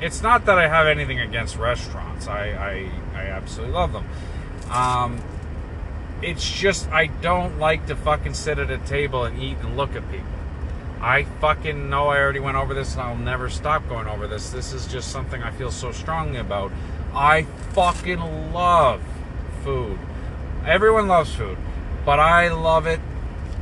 [0.00, 2.26] it's not that I have anything against restaurants.
[2.26, 4.06] I I, I absolutely love them.
[4.70, 5.20] Um,
[6.22, 9.94] it's just I don't like to fucking sit at a table and eat and look
[9.94, 10.26] at people.
[11.00, 14.50] I fucking know I already went over this and I'll never stop going over this.
[14.50, 16.72] This is just something I feel so strongly about.
[17.12, 19.02] I fucking love
[19.62, 19.98] food.
[20.66, 21.58] Everyone loves food,
[22.04, 23.00] but I love it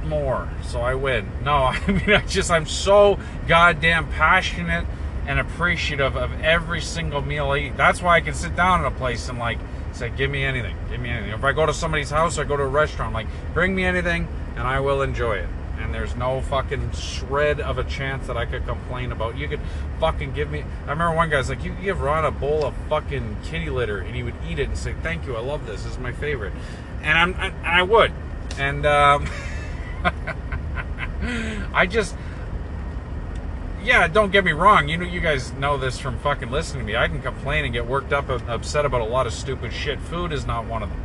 [0.05, 1.29] more, so I win.
[1.45, 4.85] No, I mean, I just, I'm so goddamn passionate
[5.27, 7.77] and appreciative of every single meal I eat.
[7.77, 9.59] That's why I can sit down in a place and, like,
[9.93, 11.33] say, give me anything, give me anything.
[11.33, 13.85] If I go to somebody's house or I go to a restaurant, like, bring me
[13.85, 15.49] anything and I will enjoy it.
[15.79, 19.37] and there's no fucking shred of a chance that I could complain about.
[19.37, 19.61] You could
[20.01, 20.65] fucking give me.
[20.87, 23.99] I remember one guy's like, you could give Ron a bowl of fucking kitty litter,
[23.99, 25.83] and he would eat it and say, "Thank you, I love this.
[25.83, 26.53] This is my favorite,"
[27.03, 28.13] and I'm I, I would,
[28.59, 29.29] and um,
[31.75, 32.17] I just.
[33.85, 34.87] Yeah, don't get me wrong.
[34.89, 36.97] You know, you guys know this from fucking listening to me.
[36.97, 39.99] I can complain and get worked up, and upset about a lot of stupid shit.
[39.99, 41.01] Food is not one of them.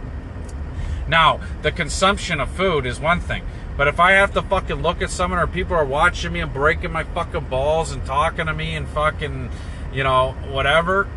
[1.07, 3.43] Now, the consumption of food is one thing.
[3.77, 6.51] But if I have to fucking look at someone or people are watching me and
[6.51, 9.51] breaking my fucking balls and talking to me and fucking,
[9.93, 11.07] you know, whatever,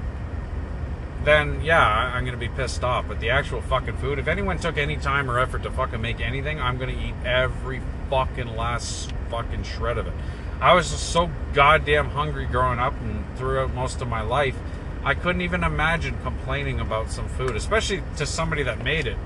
[1.24, 3.06] then yeah, I'm gonna be pissed off.
[3.08, 6.20] But the actual fucking food, if anyone took any time or effort to fucking make
[6.20, 10.14] anything, I'm gonna eat every fucking last fucking shred of it.
[10.60, 14.56] I was just so goddamn hungry growing up and throughout most of my life,
[15.02, 19.16] I couldn't even imagine complaining about some food, especially to somebody that made it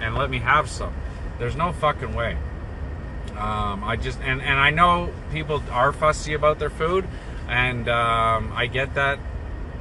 [0.00, 0.94] and let me have some.
[1.38, 2.36] There's no fucking way.
[3.36, 7.06] Um, I just and and I know people are fussy about their food,
[7.48, 9.18] and um, I get that.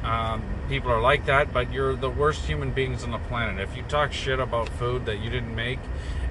[0.04, 3.60] Um, people are like that, but you're the worst human beings on the planet.
[3.60, 5.80] If you talk shit about food that you didn't make,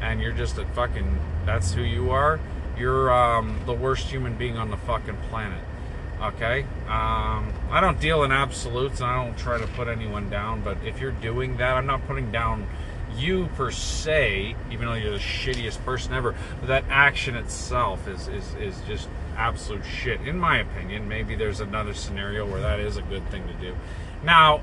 [0.00, 2.38] and you're just a fucking that's who you are,
[2.78, 5.62] you're um, the worst human being on the fucking planet.
[6.20, 10.62] Okay, um, I don't deal in absolutes, and I don't try to put anyone down.
[10.62, 12.66] But if you're doing that, I'm not putting down
[13.16, 18.28] you per se, even though you're the shittiest person ever, but that action itself is,
[18.28, 21.08] is, is just absolute shit, in my opinion.
[21.08, 23.74] Maybe there's another scenario where that is a good thing to do.
[24.26, 24.60] Now,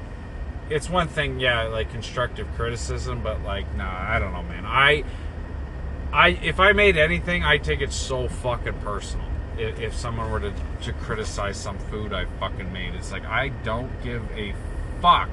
[0.70, 4.66] it's one thing, yeah, like constructive criticism, but like, nah, I don't know, man.
[4.66, 5.04] I,
[6.12, 9.26] I, if I made anything, I take it so fucking personal.
[9.58, 13.50] If, if someone were to, to criticize some food I fucking made, it's like I
[13.50, 14.54] don't give a
[15.02, 15.30] fuck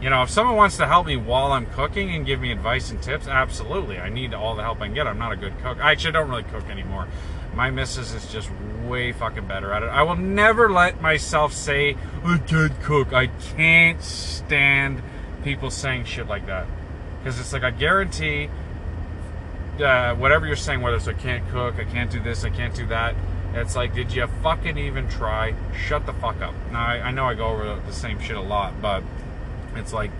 [0.00, 2.90] you know, if someone wants to help me while I'm cooking and give me advice
[2.90, 3.98] and tips, absolutely.
[3.98, 5.06] I need all the help I can get.
[5.06, 5.78] I'm not a good cook.
[5.78, 7.06] I actually don't really cook anymore.
[7.54, 8.50] My missus is just
[8.90, 9.86] way fucking better at it.
[9.86, 13.14] I will never let myself say, I can't cook.
[13.14, 15.02] I can't stand
[15.42, 16.66] people saying shit like that.
[17.22, 18.50] Because it's like, I guarantee
[19.80, 22.74] uh, whatever you're saying, whether it's I can't cook, I can't do this, I can't
[22.74, 23.14] do that,
[23.54, 25.54] it's like, did you fucking even try?
[25.74, 26.54] Shut the fuck up.
[26.70, 29.02] Now, I, I know I go over the same shit a lot, but
[29.74, 30.10] it's like,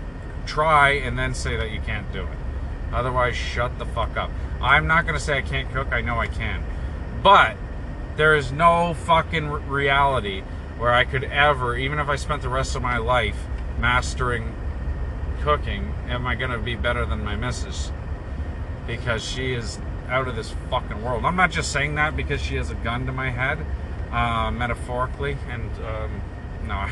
[0.45, 2.37] try and then say that you can't do it.
[2.91, 4.29] Otherwise, shut the fuck up.
[4.61, 5.93] I'm not going to say I can't cook.
[5.93, 6.63] I know I can.
[7.23, 7.55] But
[8.17, 10.43] there is no fucking reality
[10.77, 13.37] where I could ever, even if I spent the rest of my life
[13.79, 14.55] mastering
[15.41, 17.91] cooking, am I going to be better than my missus?
[18.87, 21.25] Because she is out of this fucking world.
[21.25, 23.65] I'm not just saying that because she has a gun to my head,
[24.11, 26.21] uh, metaphorically, and um,
[26.67, 26.87] no.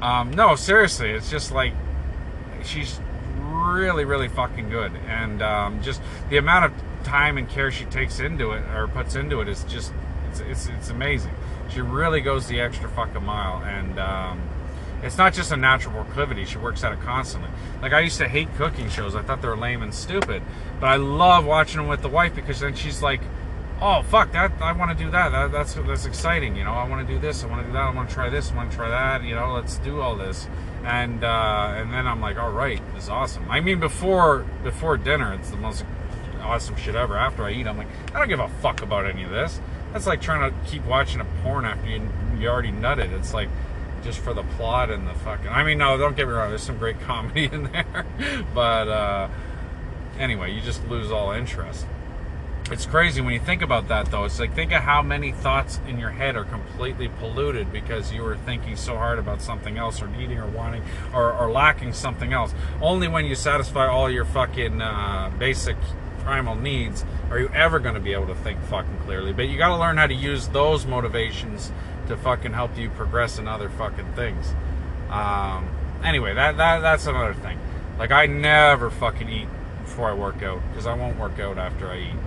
[0.06, 1.74] um, no, seriously, it's just like
[2.64, 3.00] she's
[3.46, 6.72] really, really fucking good, and um, just the amount of
[7.04, 9.92] time and care she takes into it or puts into it is just
[10.30, 11.32] it's it's, it's amazing.
[11.68, 14.42] She really goes the extra fucking mile, and um,
[15.02, 16.44] it's not just a natural proclivity.
[16.44, 17.50] She works at it constantly.
[17.82, 19.14] Like I used to hate cooking shows.
[19.14, 20.42] I thought they were lame and stupid,
[20.80, 23.20] but I love watching them with the wife because then she's like
[23.80, 25.30] oh fuck that I want to do that.
[25.30, 27.72] that that's that's exciting you know I want to do this I want to do
[27.74, 30.00] that I want to try this I want to try that you know let's do
[30.00, 30.48] all this
[30.86, 33.50] and uh, and then I'm like all right this is awesome.
[33.50, 35.84] I mean before before dinner it's the most
[36.40, 37.16] awesome shit ever.
[37.16, 39.60] After I eat I'm like I don't give a fuck about any of this.
[39.92, 43.12] That's like trying to keep watching a porn after you you already nutted.
[43.18, 43.48] It's like
[44.04, 46.62] just for the plot and the fucking I mean no don't get me wrong there's
[46.62, 48.06] some great comedy in there.
[48.54, 49.28] But uh,
[50.20, 51.84] anyway you just lose all interest
[52.70, 54.24] it's crazy when you think about that though.
[54.24, 58.22] It's like think of how many thoughts in your head are completely polluted because you
[58.22, 60.82] were thinking so hard about something else or needing or wanting
[61.14, 62.54] or, or lacking something else.
[62.80, 65.76] Only when you satisfy all your fucking uh, basic
[66.20, 69.32] primal needs are you ever going to be able to think fucking clearly.
[69.32, 71.70] But you got to learn how to use those motivations
[72.08, 74.54] to fucking help you progress in other fucking things.
[75.08, 75.68] Um,
[76.02, 77.58] anyway that, that that's another thing.
[77.98, 79.48] Like i never fucking eat
[79.84, 82.25] before i work out because i won't work out after i eat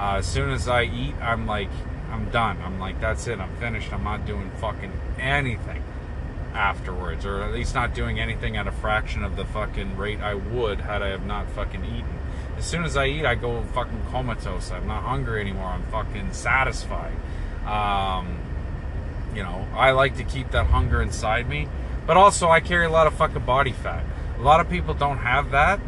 [0.00, 1.68] uh, as soon as I eat, I'm like,
[2.10, 2.56] I'm done.
[2.62, 3.38] I'm like, that's it.
[3.38, 3.92] I'm finished.
[3.92, 5.82] I'm not doing fucking anything
[6.54, 10.32] afterwards, or at least not doing anything at a fraction of the fucking rate I
[10.32, 12.18] would had I have not fucking eaten.
[12.56, 14.70] As soon as I eat, I go fucking comatose.
[14.70, 15.66] I'm not hungry anymore.
[15.66, 17.12] I'm fucking satisfied.
[17.66, 18.38] Um,
[19.34, 21.68] you know, I like to keep that hunger inside me,
[22.06, 24.02] but also I carry a lot of fucking body fat.
[24.38, 25.78] A lot of people don't have that,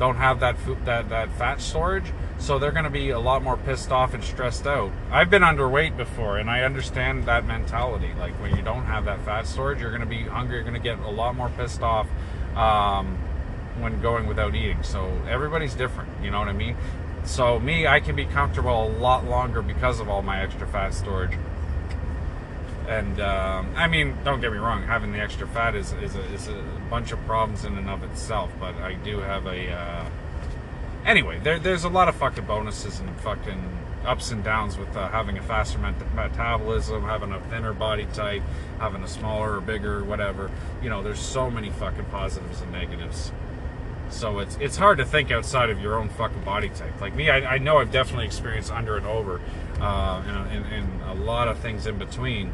[0.00, 3.42] don't have that food, that that fat storage so they're going to be a lot
[3.42, 4.90] more pissed off and stressed out.
[5.10, 8.12] I've been underweight before, and I understand that mentality.
[8.18, 10.56] Like when you don't have that fat storage, you're going to be hungry.
[10.56, 12.08] You're going to get a lot more pissed off
[12.56, 13.18] um,
[13.78, 14.82] when going without eating.
[14.82, 16.10] So everybody's different.
[16.24, 16.76] You know what I mean?
[17.24, 20.94] So me, I can be comfortable a lot longer because of all my extra fat
[20.94, 21.36] storage.
[22.90, 26.22] And um, I mean, don't get me wrong, having the extra fat is is a,
[26.34, 28.50] is a bunch of problems in and of itself.
[28.58, 30.04] But I do have a uh,
[31.06, 31.38] anyway.
[31.38, 35.38] There, there's a lot of fucking bonuses and fucking ups and downs with uh, having
[35.38, 38.42] a faster met- metabolism, having a thinner body type,
[38.80, 40.50] having a smaller or bigger, whatever.
[40.82, 43.30] You know, there's so many fucking positives and negatives.
[44.08, 47.00] So it's it's hard to think outside of your own fucking body type.
[47.00, 49.40] Like me, I, I know I've definitely experienced under and over,
[49.80, 52.52] uh, and, and, and a lot of things in between,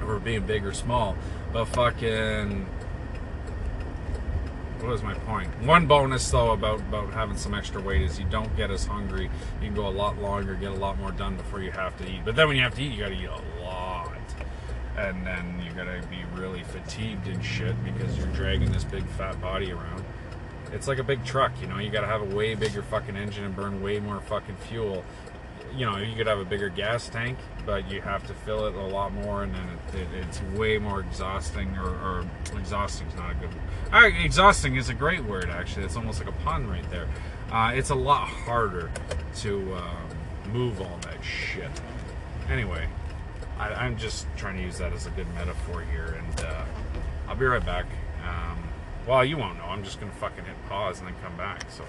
[0.00, 1.16] for being big or small.
[1.52, 2.66] But fucking,
[4.78, 5.48] what was my point?
[5.62, 9.30] One bonus though about about having some extra weight is you don't get as hungry.
[9.60, 12.08] You can go a lot longer, get a lot more done before you have to
[12.08, 12.22] eat.
[12.24, 14.18] But then when you have to eat, you got to eat a lot,
[14.96, 19.06] and then you got to be really fatigued and shit because you're dragging this big
[19.10, 20.04] fat body around
[20.72, 21.78] it's like a big truck, you know.
[21.78, 25.04] You got to have a way bigger fucking engine and burn way more fucking fuel.
[25.74, 28.74] You know, you could have a bigger gas tank, but you have to fill it
[28.74, 31.76] a lot more, and then it, it, it's way more exhausting.
[31.76, 32.24] Or, or
[32.56, 33.50] exhausting is not a good.
[33.92, 35.84] Uh, exhausting is a great word, actually.
[35.84, 37.08] It's almost like a pun right there.
[37.50, 38.90] Uh, it's a lot harder
[39.36, 41.70] to um, move all that shit.
[42.48, 42.86] Anyway,
[43.58, 46.64] I, I'm just trying to use that as a good metaphor here, and uh,
[47.28, 47.86] I'll be right back.
[48.24, 48.62] Um,
[49.06, 49.64] well, you won't know.
[49.64, 51.64] I'm just gonna fucking hit pause and then come back.
[51.70, 51.84] So,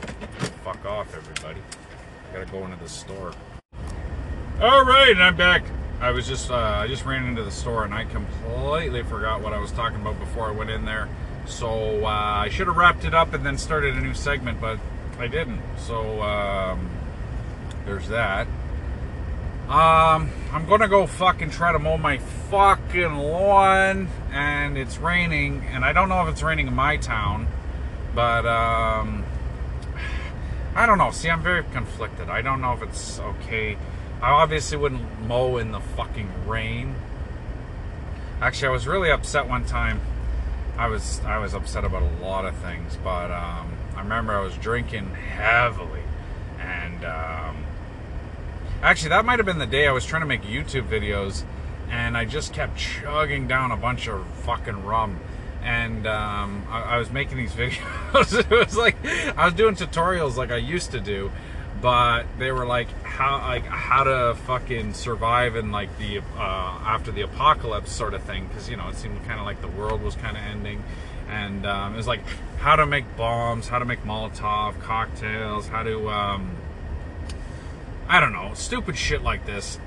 [0.64, 1.62] fuck off, everybody.
[2.30, 3.34] I gotta go into the store.
[4.60, 5.64] All right, and I'm back.
[6.02, 9.54] I was just, uh, I just ran into the store and I completely forgot what
[9.54, 11.08] I was talking about before I went in there.
[11.46, 14.80] So uh, I should have wrapped it up and then started a new segment, but
[15.20, 15.62] I didn't.
[15.78, 16.90] So um,
[17.86, 18.48] there's that.
[19.70, 25.86] Um, I'm gonna go fucking try to mow my fucking lawn, and it's raining, and
[25.86, 27.48] I don't know if it's raining in my town,
[28.16, 29.24] but um,
[30.76, 31.12] I don't know.
[31.12, 32.28] See, I'm very conflicted.
[32.28, 33.78] I don't know if it's okay.
[34.22, 36.96] I obviously wouldn't mow in the fucking rain.
[38.42, 40.02] Actually, I was really upset one time.
[40.78, 44.42] I was I was upset about a lot of things, but um, I remember I
[44.42, 46.04] was drinking heavily,
[46.60, 47.66] and um,
[48.82, 51.44] Actually, that might have been the day I was trying to make YouTube videos,
[51.90, 55.20] and I just kept chugging down a bunch of fucking rum.
[55.64, 58.40] And um, I, I, was making these videos.
[58.40, 58.96] it was like
[59.36, 61.32] I was doing tutorials like I used to do,
[61.82, 67.12] but they were like how like how to fucking survive in like the uh, after
[67.12, 68.48] the apocalypse sort of thing.
[68.48, 70.84] Because you know it seemed kind of like the world was kind of ending,
[71.30, 72.22] and um, it was like
[72.60, 76.58] how to make bombs, how to make Molotov cocktails, how to um,
[78.10, 79.80] I don't know, stupid shit like this.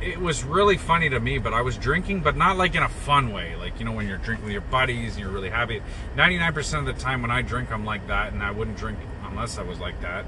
[0.00, 2.88] It was really funny to me, but I was drinking, but not like in a
[2.88, 3.56] fun way.
[3.56, 5.82] Like, you know, when you're drinking with your buddies and you're really happy.
[6.16, 9.58] 99% of the time when I drink, I'm like that, and I wouldn't drink unless
[9.58, 10.24] I was like that.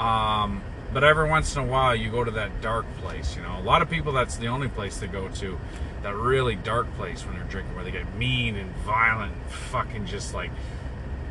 [0.00, 3.58] Um, but every once in a while, you go to that dark place, you know.
[3.58, 5.58] A lot of people, that's the only place they go to.
[6.02, 10.06] That really dark place when they're drinking, where they get mean and violent, and fucking
[10.06, 10.50] just like,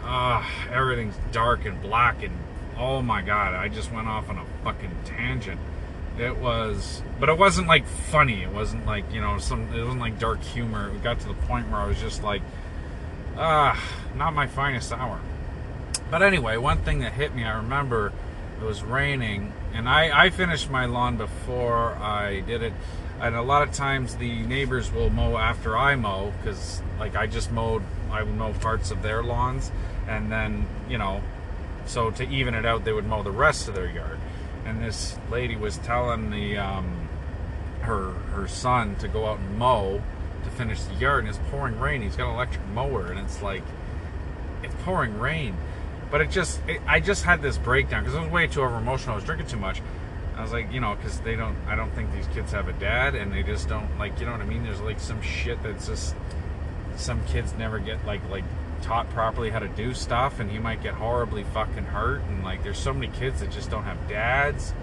[0.04, 2.38] uh, everything's dark and black and
[2.80, 5.60] oh my god, I just went off on a fucking tangent.
[6.18, 8.42] It was, but it wasn't like funny.
[8.42, 9.74] It wasn't like you know some.
[9.74, 10.90] It wasn't like dark humor.
[10.90, 12.42] It got to the point where I was just like,
[13.38, 13.82] ah,
[14.16, 15.20] not my finest hour.
[16.10, 18.12] But anyway, one thing that hit me, I remember
[18.62, 22.74] it was raining, and I I finished my lawn before I did it.
[23.22, 27.28] And a lot of times the neighbors will mow after I mow because like I
[27.28, 29.74] just mowed I would mow parts of their lawns
[30.08, 31.22] and then you know
[31.90, 34.20] so to even it out, they would mow the rest of their yard.
[34.64, 37.10] And this lady was telling the um,
[37.82, 40.04] her her son to go out and mow
[40.44, 42.04] to finish the yard, and it's pouring rain.
[42.04, 43.64] He's got an electric mower, and it's like
[44.62, 45.58] it's pouring rain.
[46.12, 48.78] But it just, it, I just had this breakdown because I was way too over
[48.78, 49.14] emotional.
[49.14, 49.82] I was drinking too much.
[50.36, 52.74] I was like, you know, because they don't, I don't think these kids have a
[52.74, 54.64] dad, and they just don't like, you know what I mean?
[54.64, 56.16] There's like some shit that's just
[57.00, 58.44] some kids never get like like
[58.82, 62.64] taught properly how to do stuff and he might get horribly fucking hurt and like
[62.64, 64.74] there's so many kids that just don't have dads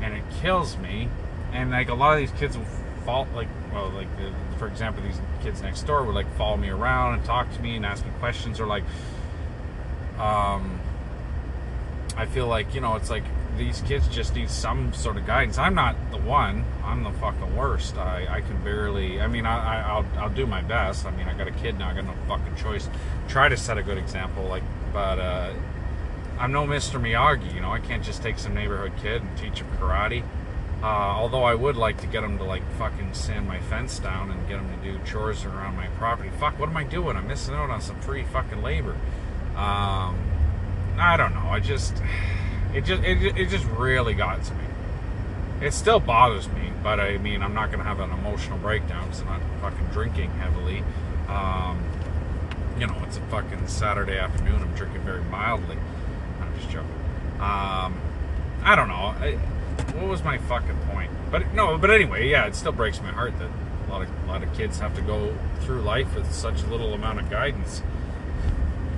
[0.00, 1.08] and it kills me
[1.52, 2.64] and like a lot of these kids will
[3.04, 6.68] fall like well like the, for example these kids next door would like follow me
[6.68, 8.84] around and talk to me and ask me questions or like
[10.18, 10.80] um
[12.16, 13.24] I feel like you know it's like
[13.56, 15.58] these kids just need some sort of guidance.
[15.58, 16.64] I'm not the one.
[16.84, 17.96] I'm the fucking worst.
[17.96, 19.20] I, I can barely.
[19.20, 21.06] I mean, I, will I'll do my best.
[21.06, 21.90] I mean, I got a kid now.
[21.90, 22.88] I got no fucking choice.
[23.28, 24.44] Try to set a good example.
[24.44, 25.52] Like, but uh,
[26.38, 27.00] I'm no Mr.
[27.00, 27.54] Miyagi.
[27.54, 30.22] You know, I can't just take some neighborhood kid and teach him karate.
[30.82, 34.32] Uh, although I would like to get him to like fucking sand my fence down
[34.32, 36.30] and get him to do chores around my property.
[36.40, 37.16] Fuck, what am I doing?
[37.16, 38.96] I'm missing out on some free fucking labor.
[39.56, 40.18] Um,
[40.98, 41.48] I don't know.
[41.48, 41.94] I just
[42.74, 44.64] It just it, it just really got to me.
[45.60, 49.20] It still bothers me, but I mean I'm not gonna have an emotional breakdown because
[49.20, 50.82] I'm not fucking drinking heavily.
[51.28, 51.82] Um,
[52.78, 54.62] you know, it's a fucking Saturday afternoon.
[54.62, 55.76] I'm drinking very mildly.
[56.40, 56.88] I'm just joking.
[57.38, 58.00] Um,
[58.64, 58.94] I don't know.
[58.94, 59.38] I,
[59.94, 61.10] what was my fucking point?
[61.30, 63.50] But no, but anyway, yeah, it still breaks my heart that
[63.86, 66.66] a lot of a lot of kids have to go through life with such a
[66.66, 67.82] little amount of guidance.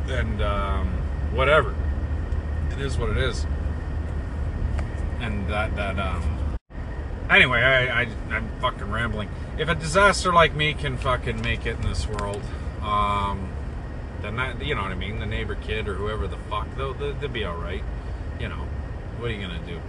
[0.08, 0.88] And um,
[1.32, 1.74] whatever,
[2.70, 3.46] it is what it is.
[5.20, 6.56] And that that um.
[7.30, 9.30] Anyway, I, I I'm fucking rambling.
[9.56, 12.42] If a disaster like me can fucking make it in this world,
[12.82, 13.48] um,
[14.20, 15.20] then that you know what I mean.
[15.20, 17.82] The neighbor kid or whoever the fuck, they'll they'll, be all right.
[18.38, 18.66] You know,
[19.18, 19.80] what are you gonna do?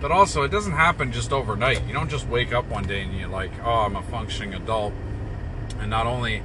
[0.00, 1.86] But also, it doesn't happen just overnight.
[1.86, 4.94] You don't just wake up one day and you're like, oh, I'm a functioning adult.
[5.78, 6.42] And not only,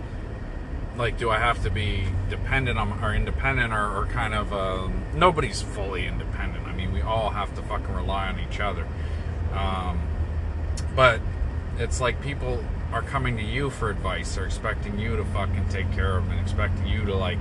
[0.97, 5.03] like, do I have to be dependent on, or independent or, or kind of, um,
[5.13, 6.67] nobody's fully independent.
[6.67, 8.87] I mean, we all have to fucking rely on each other.
[9.53, 9.99] Um,
[10.95, 11.19] but
[11.77, 14.35] it's like people are coming to you for advice.
[14.35, 17.37] They're expecting you to fucking take care of them and expecting you to, like,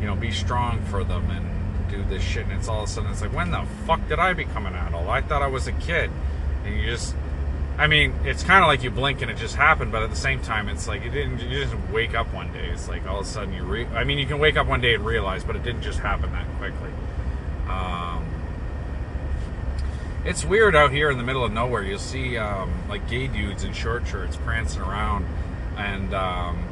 [0.00, 2.92] you know, be strong for them and do this shit, and it's all of a
[2.92, 5.06] sudden it's like, when the fuck did I become an adult?
[5.08, 6.10] I thought I was a kid,
[6.64, 7.14] and you just,
[7.76, 10.16] I mean, it's kind of like you blink and it just happened, but at the
[10.16, 11.40] same time, it's like it didn't.
[11.40, 12.70] You just wake up one day.
[12.70, 13.86] It's like all of a sudden you re.
[13.86, 16.30] I mean, you can wake up one day and realize, but it didn't just happen
[16.32, 16.90] that quickly.
[17.68, 18.24] Um,
[20.24, 21.82] it's weird out here in the middle of nowhere.
[21.82, 25.26] You'll see um, like gay dudes in short shirts prancing around,
[25.76, 26.68] and um,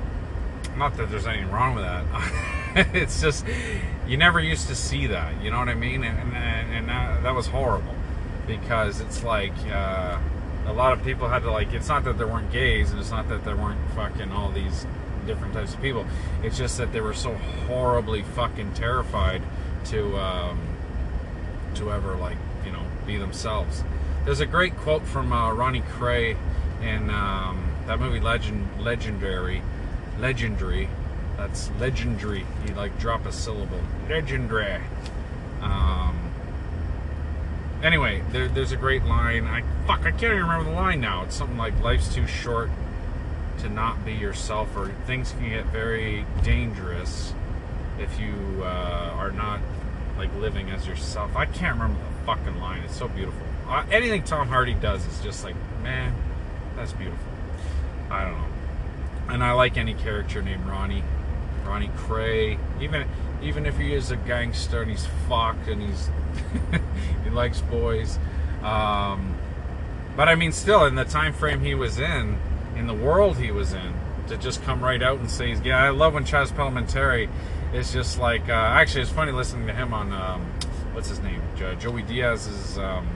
[0.76, 2.88] not that there's anything wrong with that.
[2.94, 3.44] it's just
[4.07, 5.42] you never used to see that.
[5.42, 6.05] You know what I mean?
[6.05, 7.94] And and, and that, that was horrible
[8.46, 10.18] because it's like uh,
[10.67, 11.73] a lot of people had to like.
[11.73, 14.87] It's not that there weren't gays, and it's not that there weren't fucking all these
[15.27, 16.07] different types of people.
[16.43, 17.35] It's just that they were so
[17.67, 19.43] horribly fucking terrified
[19.87, 20.61] to um,
[21.75, 23.85] to ever like you know be themselves.
[24.25, 26.37] There's a great quote from uh, Ronnie Kray
[26.81, 29.63] in um, that movie Legend Legendary
[30.19, 30.89] legendary.
[31.37, 32.47] That's legendary.
[32.67, 33.81] You like drop a syllable.
[34.09, 34.81] Legendary.
[35.61, 36.01] Um,
[37.83, 39.47] anyway, there, there's a great line.
[39.47, 40.01] I fuck.
[40.01, 41.24] I can't even remember the line now.
[41.24, 42.70] It's something like "Life's too short
[43.59, 47.35] to not be yourself," or things can get very dangerous
[47.99, 49.61] if you uh, are not
[50.16, 51.37] like living as yourself.
[51.37, 52.83] I can't remember the fucking line.
[52.83, 53.43] It's so beautiful.
[53.68, 56.14] Uh, anything Tom Hardy does is just like, man,
[56.76, 57.33] that's beautiful.
[58.11, 58.53] I don't know
[59.28, 61.03] and I like any character named Ronnie,
[61.64, 62.59] Ronnie Kray.
[62.80, 63.07] Even
[63.43, 66.11] even if he is a gangster and he's fucked and he's
[67.24, 68.18] he likes boys,
[68.62, 69.36] um,
[70.16, 72.38] but I mean, still in the time frame he was in,
[72.76, 73.95] in the world he was in,
[74.28, 75.72] to just come right out and say gay.
[75.72, 77.28] I love when Chazz Palminteri
[77.72, 78.49] is just like.
[78.49, 80.43] Uh, actually, it's funny listening to him on um,
[80.93, 83.09] what's his name, Joey Diaz's um,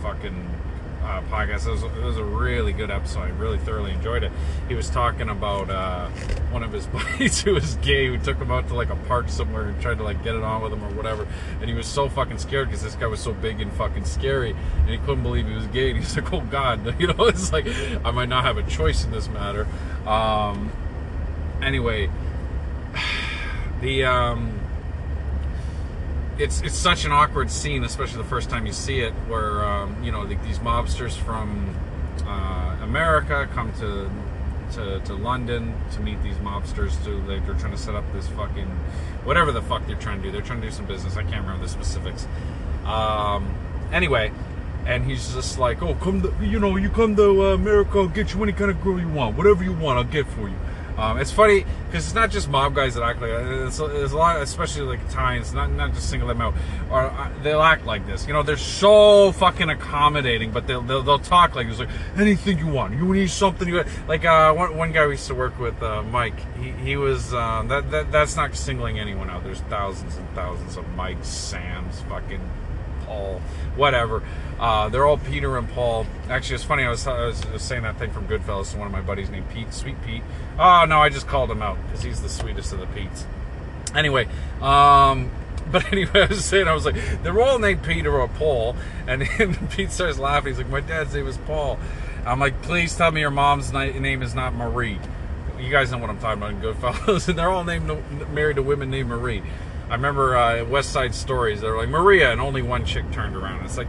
[0.00, 0.55] fucking
[1.06, 1.66] uh, podcast.
[1.66, 3.20] It was, it was, a really good episode.
[3.20, 4.32] I really thoroughly enjoyed it.
[4.68, 6.08] He was talking about uh,
[6.50, 9.28] one of his buddies who was gay, who took him out to like a park
[9.28, 11.26] somewhere and tried to like get it on with him or whatever.
[11.60, 14.56] And he was so fucking scared because this guy was so big and fucking scary,
[14.80, 15.90] and he couldn't believe he was gay.
[15.90, 17.66] And he's like, "Oh God, you know, it's like
[18.04, 19.66] I might not have a choice in this matter."
[20.06, 20.72] Um,
[21.62, 22.10] anyway,
[23.80, 24.55] the um,
[26.38, 30.02] it's it's such an awkward scene, especially the first time you see it, where um,
[30.02, 31.76] you know the, these mobsters from
[32.26, 34.10] uh, America come to,
[34.74, 37.02] to to London to meet these mobsters.
[37.04, 38.68] To like, they're trying to set up this fucking
[39.24, 40.32] whatever the fuck they're trying to do.
[40.32, 41.16] They're trying to do some business.
[41.16, 42.26] I can't remember the specifics.
[42.84, 43.54] Um,
[43.92, 44.30] anyway,
[44.86, 48.08] and he's just like, "Oh, come to you know, you come to uh, America, I'll
[48.08, 50.56] get you any kind of girl you want, whatever you want, I'll get for you."
[50.96, 53.66] Um, it's funny because it's not just mob guys that act like that.
[53.66, 55.52] It's, it's a lot, especially like Italians.
[55.52, 56.54] Not not just single them out,
[56.90, 58.26] or uh, they'll act like this.
[58.26, 62.58] You know, they're so fucking accommodating, but they'll they'll, they'll talk like it's like anything
[62.58, 62.94] you want.
[62.94, 63.68] You need something.
[63.68, 66.38] You like uh, one one guy we used to work with, uh, Mike.
[66.58, 69.44] He he was um, that that that's not singling anyone out.
[69.44, 72.40] There's thousands and thousands of Mikes, Sams, fucking
[73.04, 73.40] Paul,
[73.76, 74.22] whatever.
[74.58, 76.06] Uh, they're all Peter and Paul.
[76.30, 76.84] Actually, it's funny.
[76.84, 79.48] I was, I was, saying that thing from Goodfellas to one of my buddies named
[79.50, 80.22] Pete, Sweet Pete.
[80.58, 83.26] Oh no, I just called him out because he's the sweetest of the Pete's.
[83.94, 84.26] Anyway,
[84.62, 85.30] um,
[85.70, 88.76] but anyway, I was saying I was like they're all named Peter or Paul,
[89.06, 89.28] and,
[89.70, 90.52] Pete starts laughing.
[90.52, 91.78] He's like, my dad's name is Paul.
[92.24, 94.98] I'm like, please tell me your mom's name is not Marie.
[95.60, 97.90] You guys know what I'm talking about in Goodfellas, and they're all named
[98.32, 99.42] married to women named Marie.
[99.88, 101.60] I remember uh, West Side Stories.
[101.60, 103.64] They're like Maria, and only one chick turned around.
[103.64, 103.86] It's like,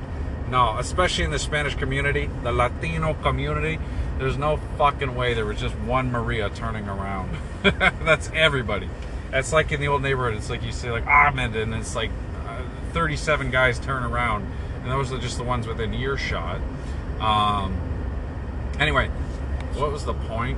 [0.50, 3.80] no, especially in the Spanish community, the Latino community.
[4.18, 7.38] There's no fucking way there was just one Maria turning around.
[7.64, 8.89] That's everybody.
[9.34, 10.36] It's like in the old neighborhood.
[10.36, 12.12] It's like you say like Ahmed, and it's like
[12.48, 14.50] uh, 37 guys turn around,
[14.82, 16.62] and those are just the ones within earshot.
[17.20, 17.76] Um,
[18.80, 19.10] anyway,
[19.76, 20.58] what was the point?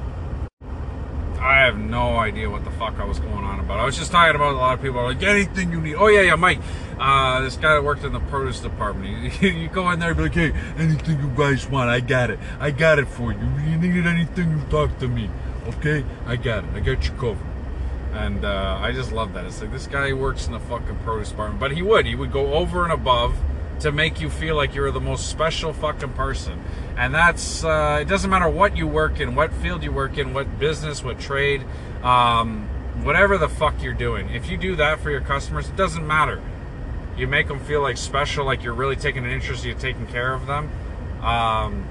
[1.40, 3.80] I have no idea what the fuck I was going on about.
[3.80, 5.96] I was just talking about a lot of people like anything you need.
[5.96, 6.60] Oh yeah, yeah, Mike.
[7.00, 9.34] Uh, this guy that worked in the produce department.
[9.42, 12.30] You, you go in there and be like, hey, anything you guys want, I got
[12.30, 12.40] it.
[12.60, 13.40] I got it for you.
[13.40, 15.30] You needed anything, you talk to me.
[15.68, 16.72] Okay, I got it.
[16.74, 17.38] I got you covered.
[18.12, 19.46] And uh, I just love that.
[19.46, 22.06] It's like this guy works in the fucking produce department, but he would.
[22.06, 23.38] He would go over and above
[23.80, 26.62] to make you feel like you're the most special fucking person.
[26.98, 30.34] And that's, uh, it doesn't matter what you work in, what field you work in,
[30.34, 31.64] what business, what trade,
[32.04, 32.68] um,
[33.04, 34.30] whatever the fuck you're doing.
[34.30, 36.42] If you do that for your customers, it doesn't matter.
[37.18, 40.34] You make them feel like special, like you're really taking an interest, you're taking care
[40.34, 40.70] of them.
[41.22, 41.86] Um,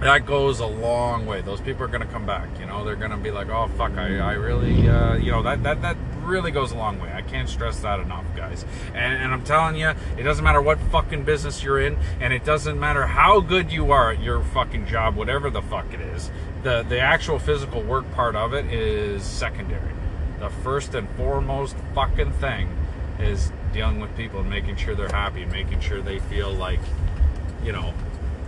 [0.00, 1.40] that goes a long way.
[1.40, 2.48] Those people are going to come back.
[2.60, 5.42] You know, they're going to be like, "Oh fuck, I, I really, uh, you know,
[5.42, 5.96] that that that
[6.26, 8.64] really goes a long way." I can't stress that enough, guys.
[8.94, 12.44] And, and I'm telling you, it doesn't matter what fucking business you're in, and it
[12.44, 16.30] doesn't matter how good you are at your fucking job, whatever the fuck it is.
[16.62, 19.92] The the actual physical work part of it is secondary.
[20.40, 22.68] The first and foremost fucking thing
[23.18, 26.80] is dealing with people and making sure they're happy, and making sure they feel like,
[27.64, 27.94] you know,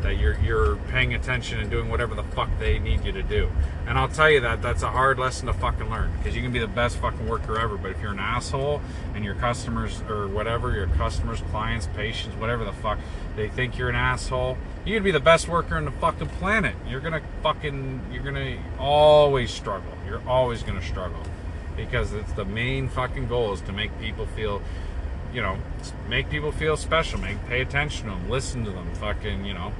[0.02, 3.50] that you're you're paying attention and doing whatever the fuck they need you to do.
[3.86, 6.52] And I'll tell you that that's a hard lesson to fucking learn because you can
[6.52, 8.80] be the best fucking worker ever, but if you're an asshole
[9.14, 12.98] and your customers or whatever, your customers, clients, patients, whatever the fuck,
[13.36, 16.74] they think you're an asshole, you can be the best worker on the fucking planet.
[16.88, 19.92] You're gonna fucking you're gonna always struggle.
[20.06, 21.22] You're always gonna struggle
[21.76, 24.62] because it's the main fucking goal is to make people feel
[25.32, 25.58] you know,
[26.08, 29.72] make people feel special, make pay attention to them, listen to them, fucking, you know,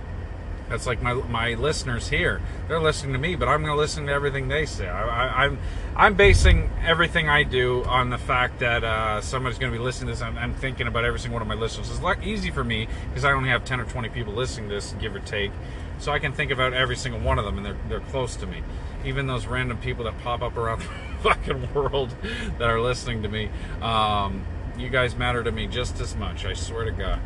[0.69, 2.41] that's like my my listeners here.
[2.67, 4.89] They're listening to me, but I'm going to listen to everything they say.
[4.89, 5.59] I, am I'm,
[5.97, 10.09] I'm basing everything I do on the fact that uh, somebody's going to be listening
[10.09, 10.23] to this.
[10.23, 11.91] I'm, I'm, thinking about every single one of my listeners.
[11.91, 14.75] It's like easy for me because I only have 10 or 20 people listening to
[14.75, 15.53] this, give or take.
[15.99, 18.47] So I can think about every single one of them, and they're they're close to
[18.47, 18.63] me.
[19.05, 20.81] Even those random people that pop up around
[21.23, 22.15] the fucking world
[22.59, 23.51] that are listening to me.
[23.81, 24.45] Um,
[24.77, 26.45] you guys matter to me just as much.
[26.45, 27.21] I swear to God.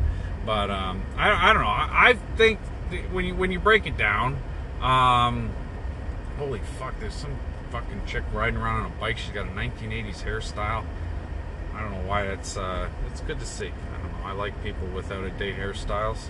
[0.45, 1.69] But um, I, I don't know.
[1.69, 2.59] I, I think
[3.01, 4.37] when you when you break it down,
[4.81, 5.51] um,
[6.37, 7.35] holy fuck, there's some
[7.71, 9.17] fucking chick riding around on a bike.
[9.17, 10.85] She's got a 1980s hairstyle.
[11.73, 13.67] I don't know why that's uh, it's good to see.
[13.67, 14.27] I don't know.
[14.27, 16.29] I like people with out of date hairstyles.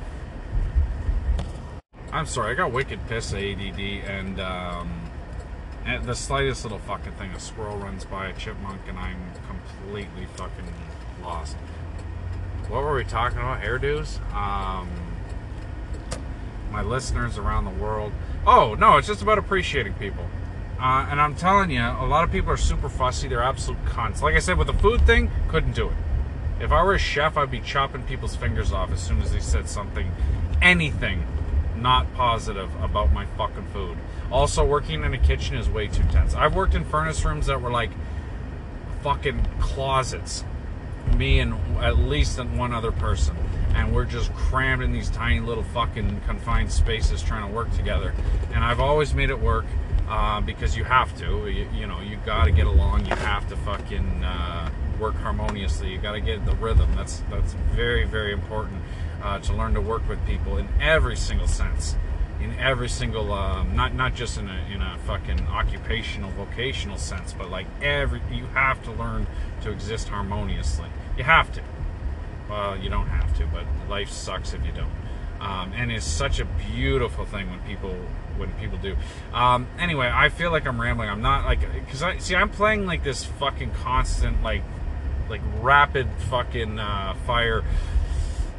[2.11, 5.01] I'm sorry, I got wicked pissed at ADD and um,
[5.86, 10.28] at the slightest little fucking thing, a squirrel runs by a chipmunk, and I'm completely
[10.36, 10.72] fucking
[11.24, 11.55] lost.
[12.70, 13.61] What were we talking about?
[13.61, 14.22] Hairdos?
[14.34, 14.89] Um,
[16.74, 18.11] my listeners around the world.
[18.45, 20.26] Oh, no, it's just about appreciating people.
[20.80, 23.30] Uh, and I'm telling you, a lot of people are super fussy.
[23.30, 24.21] They're absolute cunts.
[24.21, 25.95] Like I said, with the food thing, couldn't do it.
[26.59, 29.39] If I were a chef, I'd be chopping people's fingers off as soon as they
[29.39, 30.11] said something,
[30.61, 31.26] anything
[31.78, 33.97] not positive about my fucking food.
[34.32, 36.34] Also, working in a kitchen is way too tense.
[36.34, 37.91] I've worked in furnace rooms that were like
[39.03, 40.43] fucking closets.
[41.15, 43.36] Me and at least one other person
[43.74, 48.13] and we're just crammed in these tiny little fucking confined spaces trying to work together.
[48.53, 49.65] And I've always made it work
[50.07, 51.47] uh, because you have to.
[51.47, 53.05] You, you know, you got to get along.
[53.05, 54.69] You have to fucking uh,
[54.99, 55.91] work harmoniously.
[55.91, 56.95] You got to get the rhythm.
[56.95, 58.82] That's that's very very important
[59.24, 61.95] uh, to learn to work with people in every single sense.
[62.41, 67.34] In every single, um, not not just in a in a fucking occupational vocational sense,
[67.34, 69.28] but like every you have to learn
[69.61, 70.89] to exist harmoniously.
[71.17, 71.61] You have to.
[72.49, 74.91] Well, you don't have to, but life sucks if you don't.
[75.39, 77.95] Um, and it's such a beautiful thing when people
[78.37, 78.95] when people do.
[79.33, 81.09] Um, anyway, I feel like I'm rambling.
[81.09, 84.63] I'm not like because I see I'm playing like this fucking constant like
[85.29, 87.63] like rapid fucking uh, fire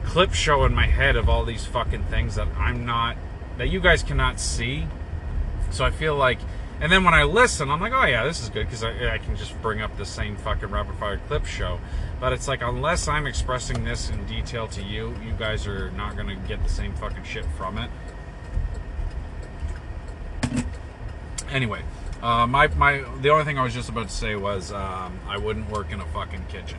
[0.05, 3.17] clip show in my head of all these fucking things that I'm not
[3.57, 4.87] that you guys cannot see.
[5.71, 6.39] So I feel like
[6.81, 9.19] and then when I listen, I'm like, oh yeah, this is good because I, I,
[9.19, 11.79] can just bring up the same fucking rapid fire clip show.
[12.21, 16.17] But it's like, unless I'm expressing this in detail to you, you guys are not
[16.17, 17.91] going to get the same fucking shit from it.
[21.51, 21.83] Anyway,
[22.23, 25.39] uh, my, my, the only thing I was just about to say was um, I
[25.39, 26.79] wouldn't work in a fucking kitchen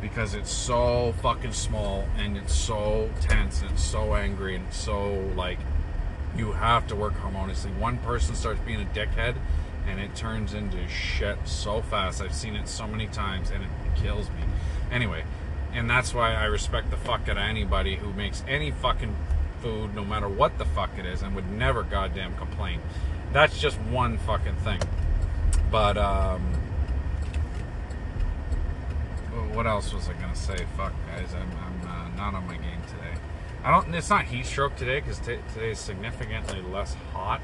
[0.00, 4.76] because it's so fucking small and it's so tense and it's so angry and it's
[4.76, 5.58] so like
[6.36, 7.70] you have to work harmoniously.
[7.72, 9.36] One person starts being a dickhead
[9.86, 12.20] and it turns into shit so fast.
[12.20, 14.42] I've seen it so many times and it kills me.
[14.90, 15.24] Anyway,
[15.72, 19.14] and that's why I respect the fuck out of anybody who makes any fucking
[19.60, 22.80] food, no matter what the fuck it is, and would never goddamn complain.
[23.32, 24.80] That's just one fucking thing.
[25.70, 26.40] But, um,
[29.52, 30.56] what else was I gonna say?
[30.76, 32.75] Fuck, guys, I'm, I'm uh, not on my game.
[33.66, 33.92] I don't.
[33.96, 37.40] It's not heat stroke today because t- today is significantly less hot.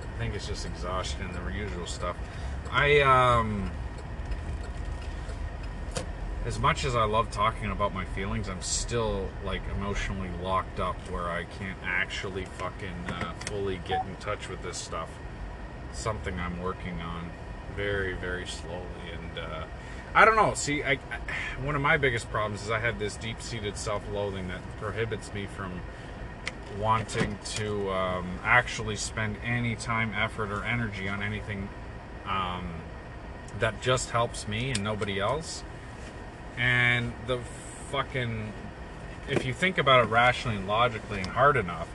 [0.00, 2.16] I think it's just exhaustion and the usual stuff.
[2.72, 3.70] I um.
[6.46, 10.96] As much as I love talking about my feelings, I'm still like emotionally locked up
[11.10, 15.10] where I can't actually fucking uh, fully get in touch with this stuff.
[15.92, 17.28] Something I'm working on
[17.74, 19.64] very, very slowly, and uh,
[20.14, 20.54] I don't know.
[20.54, 20.98] See, I, I,
[21.62, 25.80] one of my biggest problems is I have this deep-seated self-loathing that prohibits me from
[26.80, 31.68] wanting to um, actually spend any time, effort, or energy on anything
[32.26, 32.68] um,
[33.58, 35.62] that just helps me and nobody else.
[36.56, 37.40] And the
[37.90, 38.52] fucking,
[39.28, 41.88] if you think about it rationally and logically and hard enough,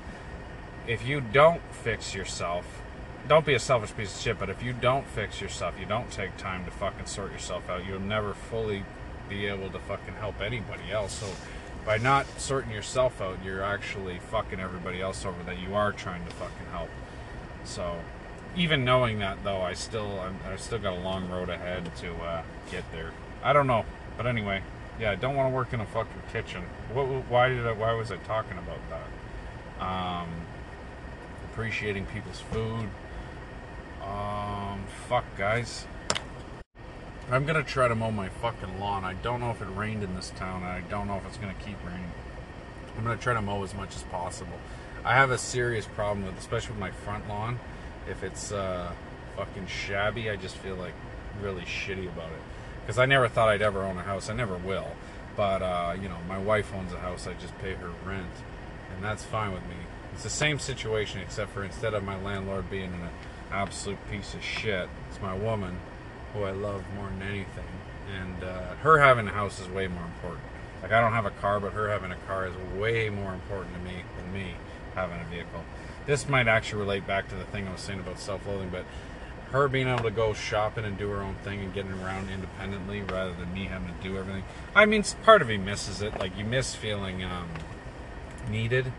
[0.88, 2.81] if you don't fix yourself,
[3.28, 6.12] don't be a selfish piece of shit, but if you don't fix yourself, you don't
[6.12, 8.84] take time to fucking sort yourself out, you'll never fully
[9.30, 11.14] be able to fucking help anybody else.
[11.14, 11.28] So
[11.86, 16.26] by not sorting yourself out, you're actually fucking everybody else over that you are trying
[16.26, 16.90] to fucking help.
[17.64, 18.00] So
[18.56, 22.14] even knowing that though, I still I'm, I still got a long road ahead to
[22.16, 23.12] uh, get there.
[23.44, 23.86] I don't know,
[24.18, 24.62] but anyway,
[25.00, 26.64] yeah, I don't want to work in a fucking kitchen.
[26.94, 29.84] What, why did I, why was I talking about that?
[29.84, 30.30] Um,
[31.52, 32.90] appreciating people's food.
[34.06, 35.86] Um, fuck, guys.
[37.32, 39.06] I'm gonna try to mow my fucking lawn.
[39.06, 41.54] I don't know if it rained in this town, I don't know if it's gonna
[41.66, 42.12] keep raining.
[42.98, 44.60] I'm gonna try to mow as much as possible.
[45.06, 47.60] I have a serious problem with, especially with my front lawn.
[48.10, 48.92] If it's uh,
[49.38, 50.94] fucking shabby, I just feel like
[51.42, 52.42] really shitty about it.
[52.82, 54.30] Because I never thought I'd ever own a house.
[54.30, 54.88] I never will.
[55.36, 57.28] But uh, you know, my wife owns a house.
[57.28, 58.28] I just pay her rent,
[58.94, 59.78] and that's fine with me.
[60.14, 63.10] It's the same situation, except for instead of my landlord being an
[63.52, 65.80] absolute piece of shit, it's my woman,
[66.34, 67.66] who I love more than anything.
[68.20, 70.44] And uh, her having a house is way more important.
[70.82, 73.76] Like I don't have a car, but her having a car is way more important
[73.76, 74.56] to me than me
[74.96, 75.64] having a vehicle.
[76.06, 78.86] This might actually relate back to the thing I was saying about self-loathing, but
[79.52, 83.02] her being able to go shopping and do her own thing and getting around independently
[83.02, 84.44] rather than me having to do everything.
[84.74, 86.18] I mean, part of me misses it.
[86.20, 87.50] Like you miss feeling um,
[88.50, 88.92] needed,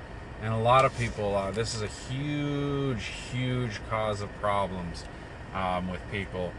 [0.43, 1.36] and a lot of people.
[1.36, 5.05] Uh, this is a huge, huge cause of problems
[5.55, 6.53] um, with people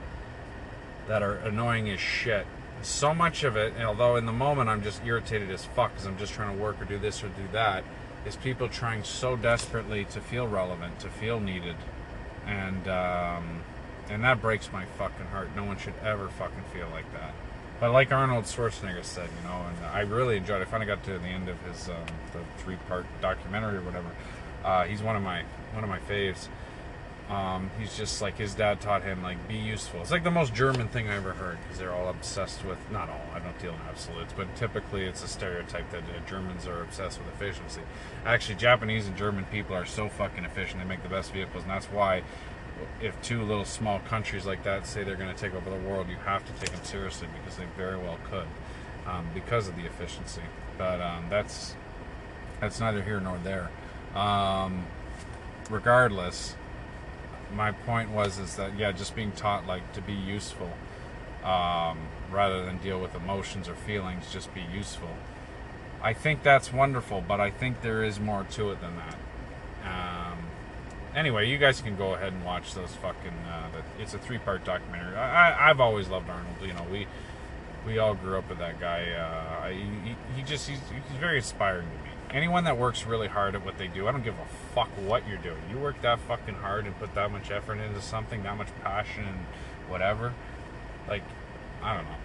[1.07, 2.47] that are annoying as shit.
[2.81, 6.17] So much of it, although in the moment I'm just irritated as fuck because I'm
[6.17, 7.83] just trying to work or do this or do that,
[8.25, 11.75] is people trying so desperately to feel relevant, to feel needed,
[12.45, 13.61] and um,
[14.09, 15.49] and that breaks my fucking heart.
[15.55, 17.33] No one should ever fucking feel like that.
[17.83, 20.61] But like Arnold Schwarzenegger said, you know, and I really enjoyed.
[20.61, 20.69] it.
[20.69, 21.95] I finally got to the end of his um,
[22.31, 24.07] the three part documentary or whatever.
[24.63, 26.47] Uh, he's one of my one of my faves.
[27.29, 29.99] Um, he's just like his dad taught him like be useful.
[29.99, 33.09] It's like the most German thing I ever heard because they're all obsessed with not
[33.09, 33.25] all.
[33.35, 37.19] I don't deal in absolutes, but typically it's a stereotype that uh, Germans are obsessed
[37.19, 37.81] with efficiency.
[38.25, 40.81] Actually, Japanese and German people are so fucking efficient.
[40.81, 42.23] They make the best vehicles, and that's why
[43.01, 46.09] if two little small countries like that say they're going to take over the world,
[46.09, 48.47] you have to take them seriously because they very well could
[49.07, 50.41] um, because of the efficiency.
[50.77, 51.75] But um, that's
[52.59, 53.69] that's neither here nor there.
[54.15, 54.85] Um,
[55.69, 56.55] regardless,
[57.53, 60.71] my point was is that yeah, just being taught like to be useful
[61.43, 61.97] um,
[62.31, 65.09] rather than deal with emotions or feelings, just be useful.
[66.01, 69.15] I think that's wonderful, but I think there is more to it than that.
[69.85, 70.22] Um,
[71.15, 73.33] anyway, you guys can go ahead and watch those fucking.
[73.47, 75.15] Uh, the, it's a three-part documentary.
[75.15, 76.55] I, I, I've always loved Arnold.
[76.61, 77.07] You know, we
[77.85, 79.11] we all grew up with that guy.
[79.11, 82.09] Uh, he, he just he's, he's very inspiring to me.
[82.31, 85.27] Anyone that works really hard at what they do, I don't give a fuck what
[85.27, 85.61] you're doing.
[85.69, 89.25] You work that fucking hard and put that much effort into something, that much passion
[89.25, 89.45] and
[89.87, 90.33] whatever.
[91.07, 91.21] Like,
[91.83, 92.15] I don't know.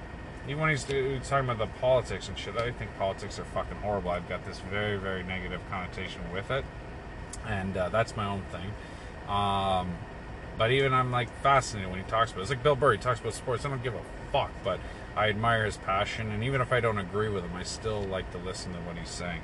[0.47, 3.77] Even when he's, he's talking about the politics and shit, I think politics are fucking
[3.79, 4.11] horrible.
[4.11, 6.65] I've got this very, very negative connotation with it
[7.47, 8.73] and uh, that's my own thing.
[9.29, 9.97] Um,
[10.57, 12.43] but even I'm like fascinated when he talks about it.
[12.43, 12.93] It's like Bill Burr.
[12.93, 13.65] He talks about sports.
[13.65, 14.81] I don't give a fuck, but
[15.17, 18.31] I admire his passion, and even if I don't agree with him, I still like
[18.33, 19.43] to listen to what he's saying.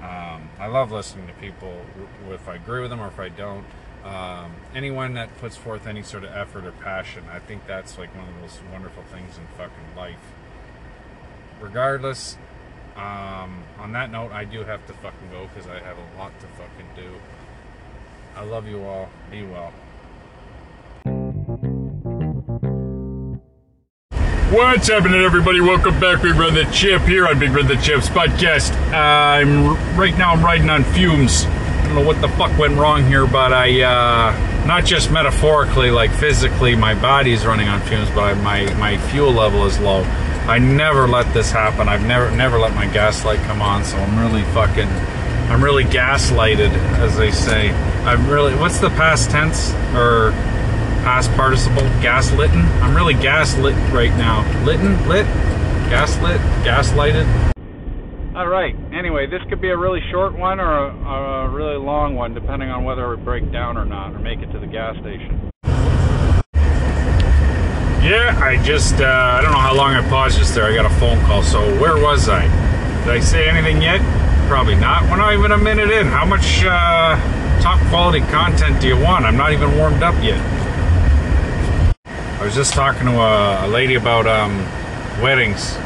[0.00, 1.82] Um, I love listening to people
[2.30, 3.66] if I agree with them or if I don't.
[4.04, 8.14] Um, anyone that puts forth any sort of effort or passion, I think that's like
[8.16, 10.32] one of the most wonderful things in fucking life.
[11.60, 12.38] Regardless,
[12.96, 16.32] um, on that note, I do have to fucking go because I have a lot
[16.40, 17.10] to fucking do.
[18.36, 19.08] I love you all.
[19.30, 19.72] Be well.
[24.50, 25.60] What's happening, everybody?
[25.60, 28.72] Welcome back, Big Brother Chip here on Big Brother Chip's podcast.
[28.92, 30.32] I'm right now.
[30.32, 31.44] I'm riding on fumes.
[31.44, 35.90] I don't know what the fuck went wrong here, but I, uh, not just metaphorically,
[35.90, 40.02] like physically, my body's running on fumes, but my my fuel level is low.
[40.50, 41.88] I never let this happen.
[41.88, 44.88] I've never never let my gas light come on, so I'm really fucking
[45.48, 47.70] I'm really gaslighted, as they say.
[48.02, 50.32] I'm really what's the past tense or
[51.04, 51.84] past participle?
[52.02, 52.64] Gaslitten?
[52.82, 54.42] I'm really gaslit right now.
[54.64, 54.98] Litten?
[55.08, 55.24] Lit?
[55.88, 56.40] Gaslit?
[56.64, 57.28] Gaslighted?
[58.34, 62.34] Alright, anyway, this could be a really short one or a, a really long one,
[62.34, 65.49] depending on whether we break down or not, or make it to the gas station.
[68.02, 70.64] Yeah, I just, uh, I don't know how long I paused just there.
[70.64, 71.42] I got a phone call.
[71.42, 72.44] So, where was I?
[73.04, 74.00] Did I say anything yet?
[74.48, 75.02] Probably not.
[75.02, 76.06] We're not even a minute in.
[76.06, 77.20] How much uh,
[77.60, 79.26] top quality content do you want?
[79.26, 80.40] I'm not even warmed up yet.
[82.40, 84.56] I was just talking to a, a lady about um,
[85.22, 85.76] weddings,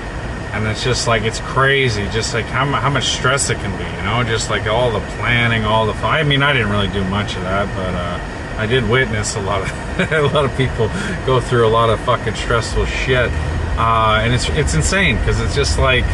[0.52, 2.06] and it's just like, it's crazy.
[2.10, 4.22] Just like how, how much stress it can be, you know?
[4.22, 5.94] Just like all the planning, all the.
[5.94, 7.92] I mean, I didn't really do much of that, but.
[7.92, 9.70] Uh, I did witness a lot of
[10.12, 10.88] a lot of people
[11.26, 13.30] go through a lot of fucking stressful shit,
[13.76, 16.04] uh, and it's it's insane because it's just like,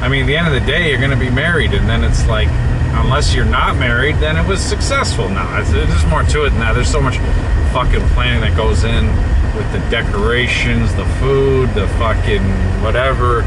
[0.00, 2.26] I mean, at the end of the day, you're gonna be married, and then it's
[2.26, 2.48] like,
[2.94, 5.28] unless you're not married, then it was successful.
[5.28, 6.72] No, it's, there's more to it than that.
[6.74, 7.18] There's so much
[7.72, 9.06] fucking planning that goes in
[9.54, 12.42] with the decorations, the food, the fucking
[12.82, 13.44] whatever.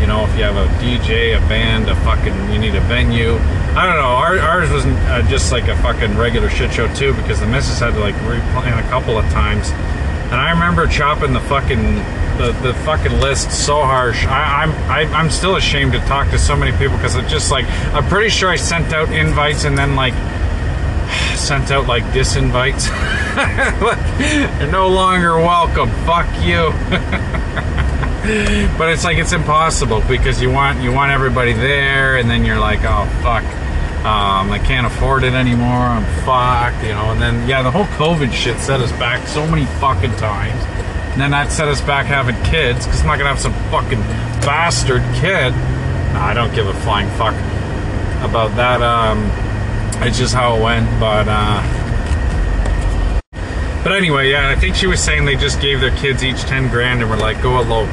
[0.00, 3.38] You know, if you have a DJ, a band, a fucking, you need a venue
[3.76, 4.16] I don't know.
[4.16, 7.78] Our, ours was uh, just like a fucking regular shit show too, because the missus
[7.78, 11.96] had to like replan a couple of times, and I remember chopping the fucking
[12.38, 14.24] the, the fucking list so harsh.
[14.24, 17.16] I, I'm I, am i am still ashamed to talk to so many people because
[17.16, 20.14] it's just like I'm pretty sure I sent out invites and then like
[21.36, 22.88] sent out like disinvites.
[24.60, 25.90] You're no longer welcome.
[26.06, 26.72] Fuck you.
[28.78, 32.58] but it's like it's impossible because you want you want everybody there, and then you're
[32.58, 33.44] like, oh fuck.
[34.06, 35.66] Um, I can't afford it anymore.
[35.66, 37.10] I'm fucked, you know.
[37.10, 40.62] And then, yeah, the whole COVID shit set us back so many fucking times.
[41.10, 43.98] And then that set us back having kids because I'm not gonna have some fucking
[44.46, 45.50] bastard kid.
[46.14, 47.34] No, I don't give a flying fuck
[48.22, 48.80] about that.
[48.80, 49.24] Um,
[50.06, 50.88] it's just how it went.
[51.00, 51.62] But, uh,
[53.82, 56.68] but anyway, yeah, I think she was saying they just gave their kids each 10
[56.68, 57.88] grand and were like, go elope.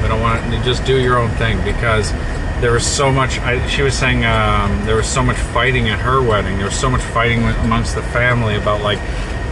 [0.00, 2.12] We don't want to just do your own thing because
[2.60, 3.38] there was so much.
[3.40, 6.56] I, she was saying um, there was so much fighting at her wedding.
[6.56, 8.98] There was so much fighting amongst the family about like,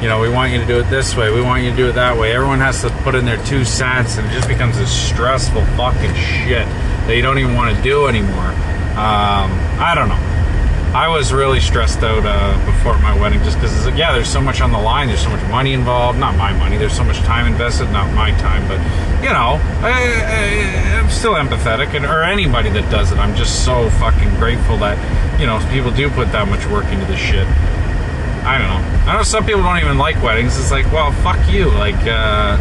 [0.02, 1.32] you know, we want you to do it this way.
[1.32, 2.32] We want you to do it that way.
[2.32, 6.14] Everyone has to put in their two cents, and it just becomes this stressful fucking
[6.14, 6.66] shit
[7.06, 8.52] that you don't even want to do anymore.
[8.98, 9.50] Um,
[9.80, 10.37] I don't know.
[10.94, 14.62] I was really stressed out uh, before my wedding just because, yeah, there's so much
[14.62, 15.08] on the line.
[15.08, 16.18] There's so much money involved.
[16.18, 16.78] Not my money.
[16.78, 17.90] There's so much time invested.
[17.90, 18.78] Not my time, but
[19.22, 20.00] you know, I,
[20.96, 23.18] am still empathetic, and or anybody that does it.
[23.18, 24.96] I'm just so fucking grateful that
[25.38, 27.46] you know people do put that much work into this shit.
[28.46, 29.10] I don't know.
[29.10, 30.58] I know some people don't even like weddings.
[30.58, 31.70] It's like, well, fuck you.
[31.70, 32.00] Like.
[32.06, 32.56] Uh,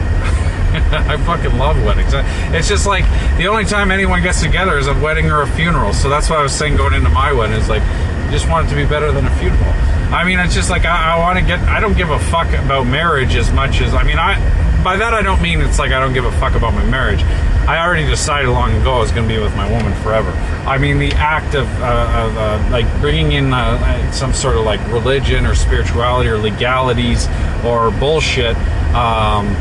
[0.67, 2.11] I fucking love weddings.
[2.53, 3.05] It's just like
[3.37, 5.93] the only time anyone gets together is a wedding or a funeral.
[5.93, 7.55] So that's what I was saying going into my wedding.
[7.55, 7.83] Is like
[8.31, 9.73] just want it to be better than a funeral.
[10.13, 11.59] I mean, it's just like I, I want to get.
[11.59, 14.17] I don't give a fuck about marriage as much as I mean.
[14.17, 14.37] I
[14.83, 17.21] by that I don't mean it's like I don't give a fuck about my marriage.
[17.67, 20.29] I already decided long ago I was going to be with my woman forever.
[20.65, 24.63] I mean, the act of, uh, of uh, like bringing in uh, some sort of
[24.63, 27.27] like religion or spirituality or legalities
[27.65, 28.55] or bullshit.
[28.95, 29.53] Um,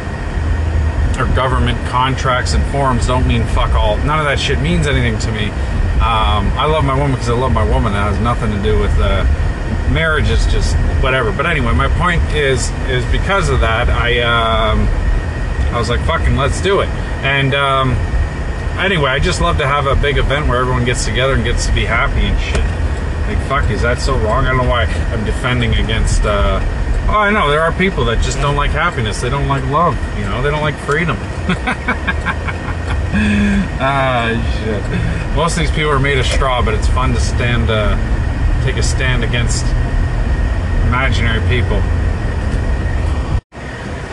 [1.18, 3.96] or government contracts and forms don't mean fuck all.
[3.96, 5.50] None of that shit means anything to me.
[5.96, 7.92] Um, I love my woman because I love my woman.
[7.92, 9.24] That has nothing to do with uh,
[9.92, 10.28] marriage.
[10.28, 11.32] Is just whatever.
[11.32, 14.86] But anyway, my point is is because of that, I um,
[15.74, 16.88] I was like, fucking, let's do it.
[17.24, 17.90] And um,
[18.78, 21.66] anyway, I just love to have a big event where everyone gets together and gets
[21.66, 22.64] to be happy and shit.
[23.26, 24.46] Like, fuck, is that so wrong?
[24.46, 26.24] I don't know why I'm defending against.
[26.24, 26.60] Uh,
[27.08, 29.20] oh, I know there are people that just don't like happiness.
[29.20, 29.96] They don't like love.
[30.16, 31.16] You know, they don't like freedom.
[33.80, 35.36] ah, shit.
[35.36, 37.96] Most of these people are made of straw, but it's fun to stand, uh,
[38.64, 39.64] take a stand against
[40.86, 41.78] imaginary people.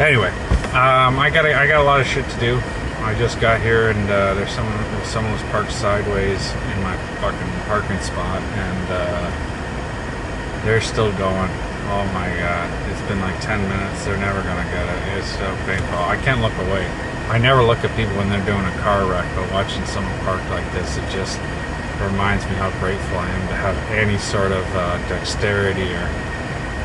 [0.02, 0.30] Anyway,
[0.74, 2.60] um, I got I got a lot of shit to do.
[3.04, 7.54] I just got here and uh, there's someone someone was parked sideways in my fucking
[7.68, 11.52] parking spot, and uh, they're still going.
[11.94, 14.06] Oh my god, it's been like 10 minutes.
[14.06, 15.20] They're never gonna get it.
[15.20, 16.00] It's so painful.
[16.00, 17.13] I can't look away.
[17.30, 20.48] I never look at people when they're doing a car wreck, but watching someone parked
[20.50, 21.40] like this, it just
[22.02, 26.08] reminds me how grateful I am to have any sort of uh, dexterity or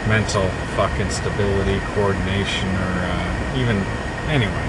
[0.06, 3.76] mental fucking stability, coordination, or uh, even
[4.30, 4.64] anyway.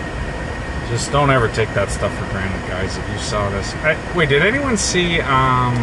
[0.90, 2.98] Just don't ever take that stuff for granted, guys.
[2.98, 5.22] If you saw this, I, wait, did anyone see?
[5.22, 5.78] Um,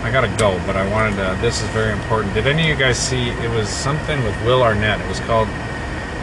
[0.00, 1.38] I gotta go, but I wanted to.
[1.40, 2.32] This is very important.
[2.34, 3.28] Did any of you guys see?
[3.28, 5.00] It was something with Will Arnett.
[5.00, 5.48] It was called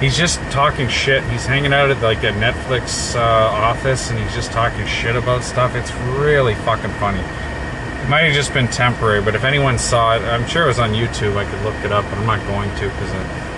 [0.02, 1.24] he's just talking shit.
[1.26, 5.44] He's hanging out at like a Netflix uh, office, and he's just talking shit about
[5.44, 5.76] stuff.
[5.76, 7.20] It's really fucking funny.
[7.20, 10.80] It might have just been temporary, but if anyone saw it, I'm sure it was
[10.80, 11.38] on YouTube.
[11.38, 13.12] I could look it up, but I'm not going to because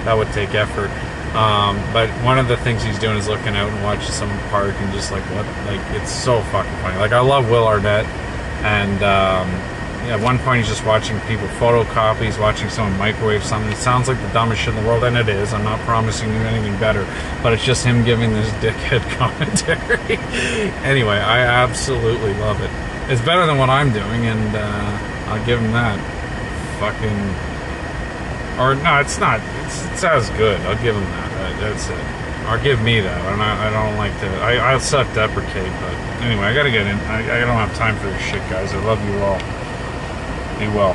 [0.05, 0.91] that would take effort.
[1.33, 4.75] Um, but one of the things he's doing is looking out and watching some park
[4.77, 6.99] and just like what, like it's so fucking funny.
[6.99, 8.05] Like I love Will Arnett,
[8.63, 9.49] and um,
[10.11, 13.71] at one point he's just watching people photocopies, watching someone microwave something.
[13.71, 15.53] It sounds like the dumbest shit in the world, and it is.
[15.53, 17.05] I'm not promising you anything better,
[17.41, 20.17] but it's just him giving this dickhead commentary.
[20.83, 22.71] anyway, I absolutely love it.
[23.11, 25.99] It's better than what I'm doing, and uh, I'll give him that.
[26.79, 27.53] Fucking
[28.59, 29.41] or no, it's not.
[29.65, 30.59] It's, it's as good.
[30.61, 31.59] I'll give him that.
[31.59, 32.49] That's it.
[32.49, 33.21] Or give me that.
[33.25, 34.27] I'm not, I don't like to.
[34.43, 36.97] I, I'll self-deprecate, but anyway, I gotta get in.
[37.07, 38.73] I, I don't have time for this shit, guys.
[38.73, 39.62] I love you all.
[40.57, 40.92] Be well.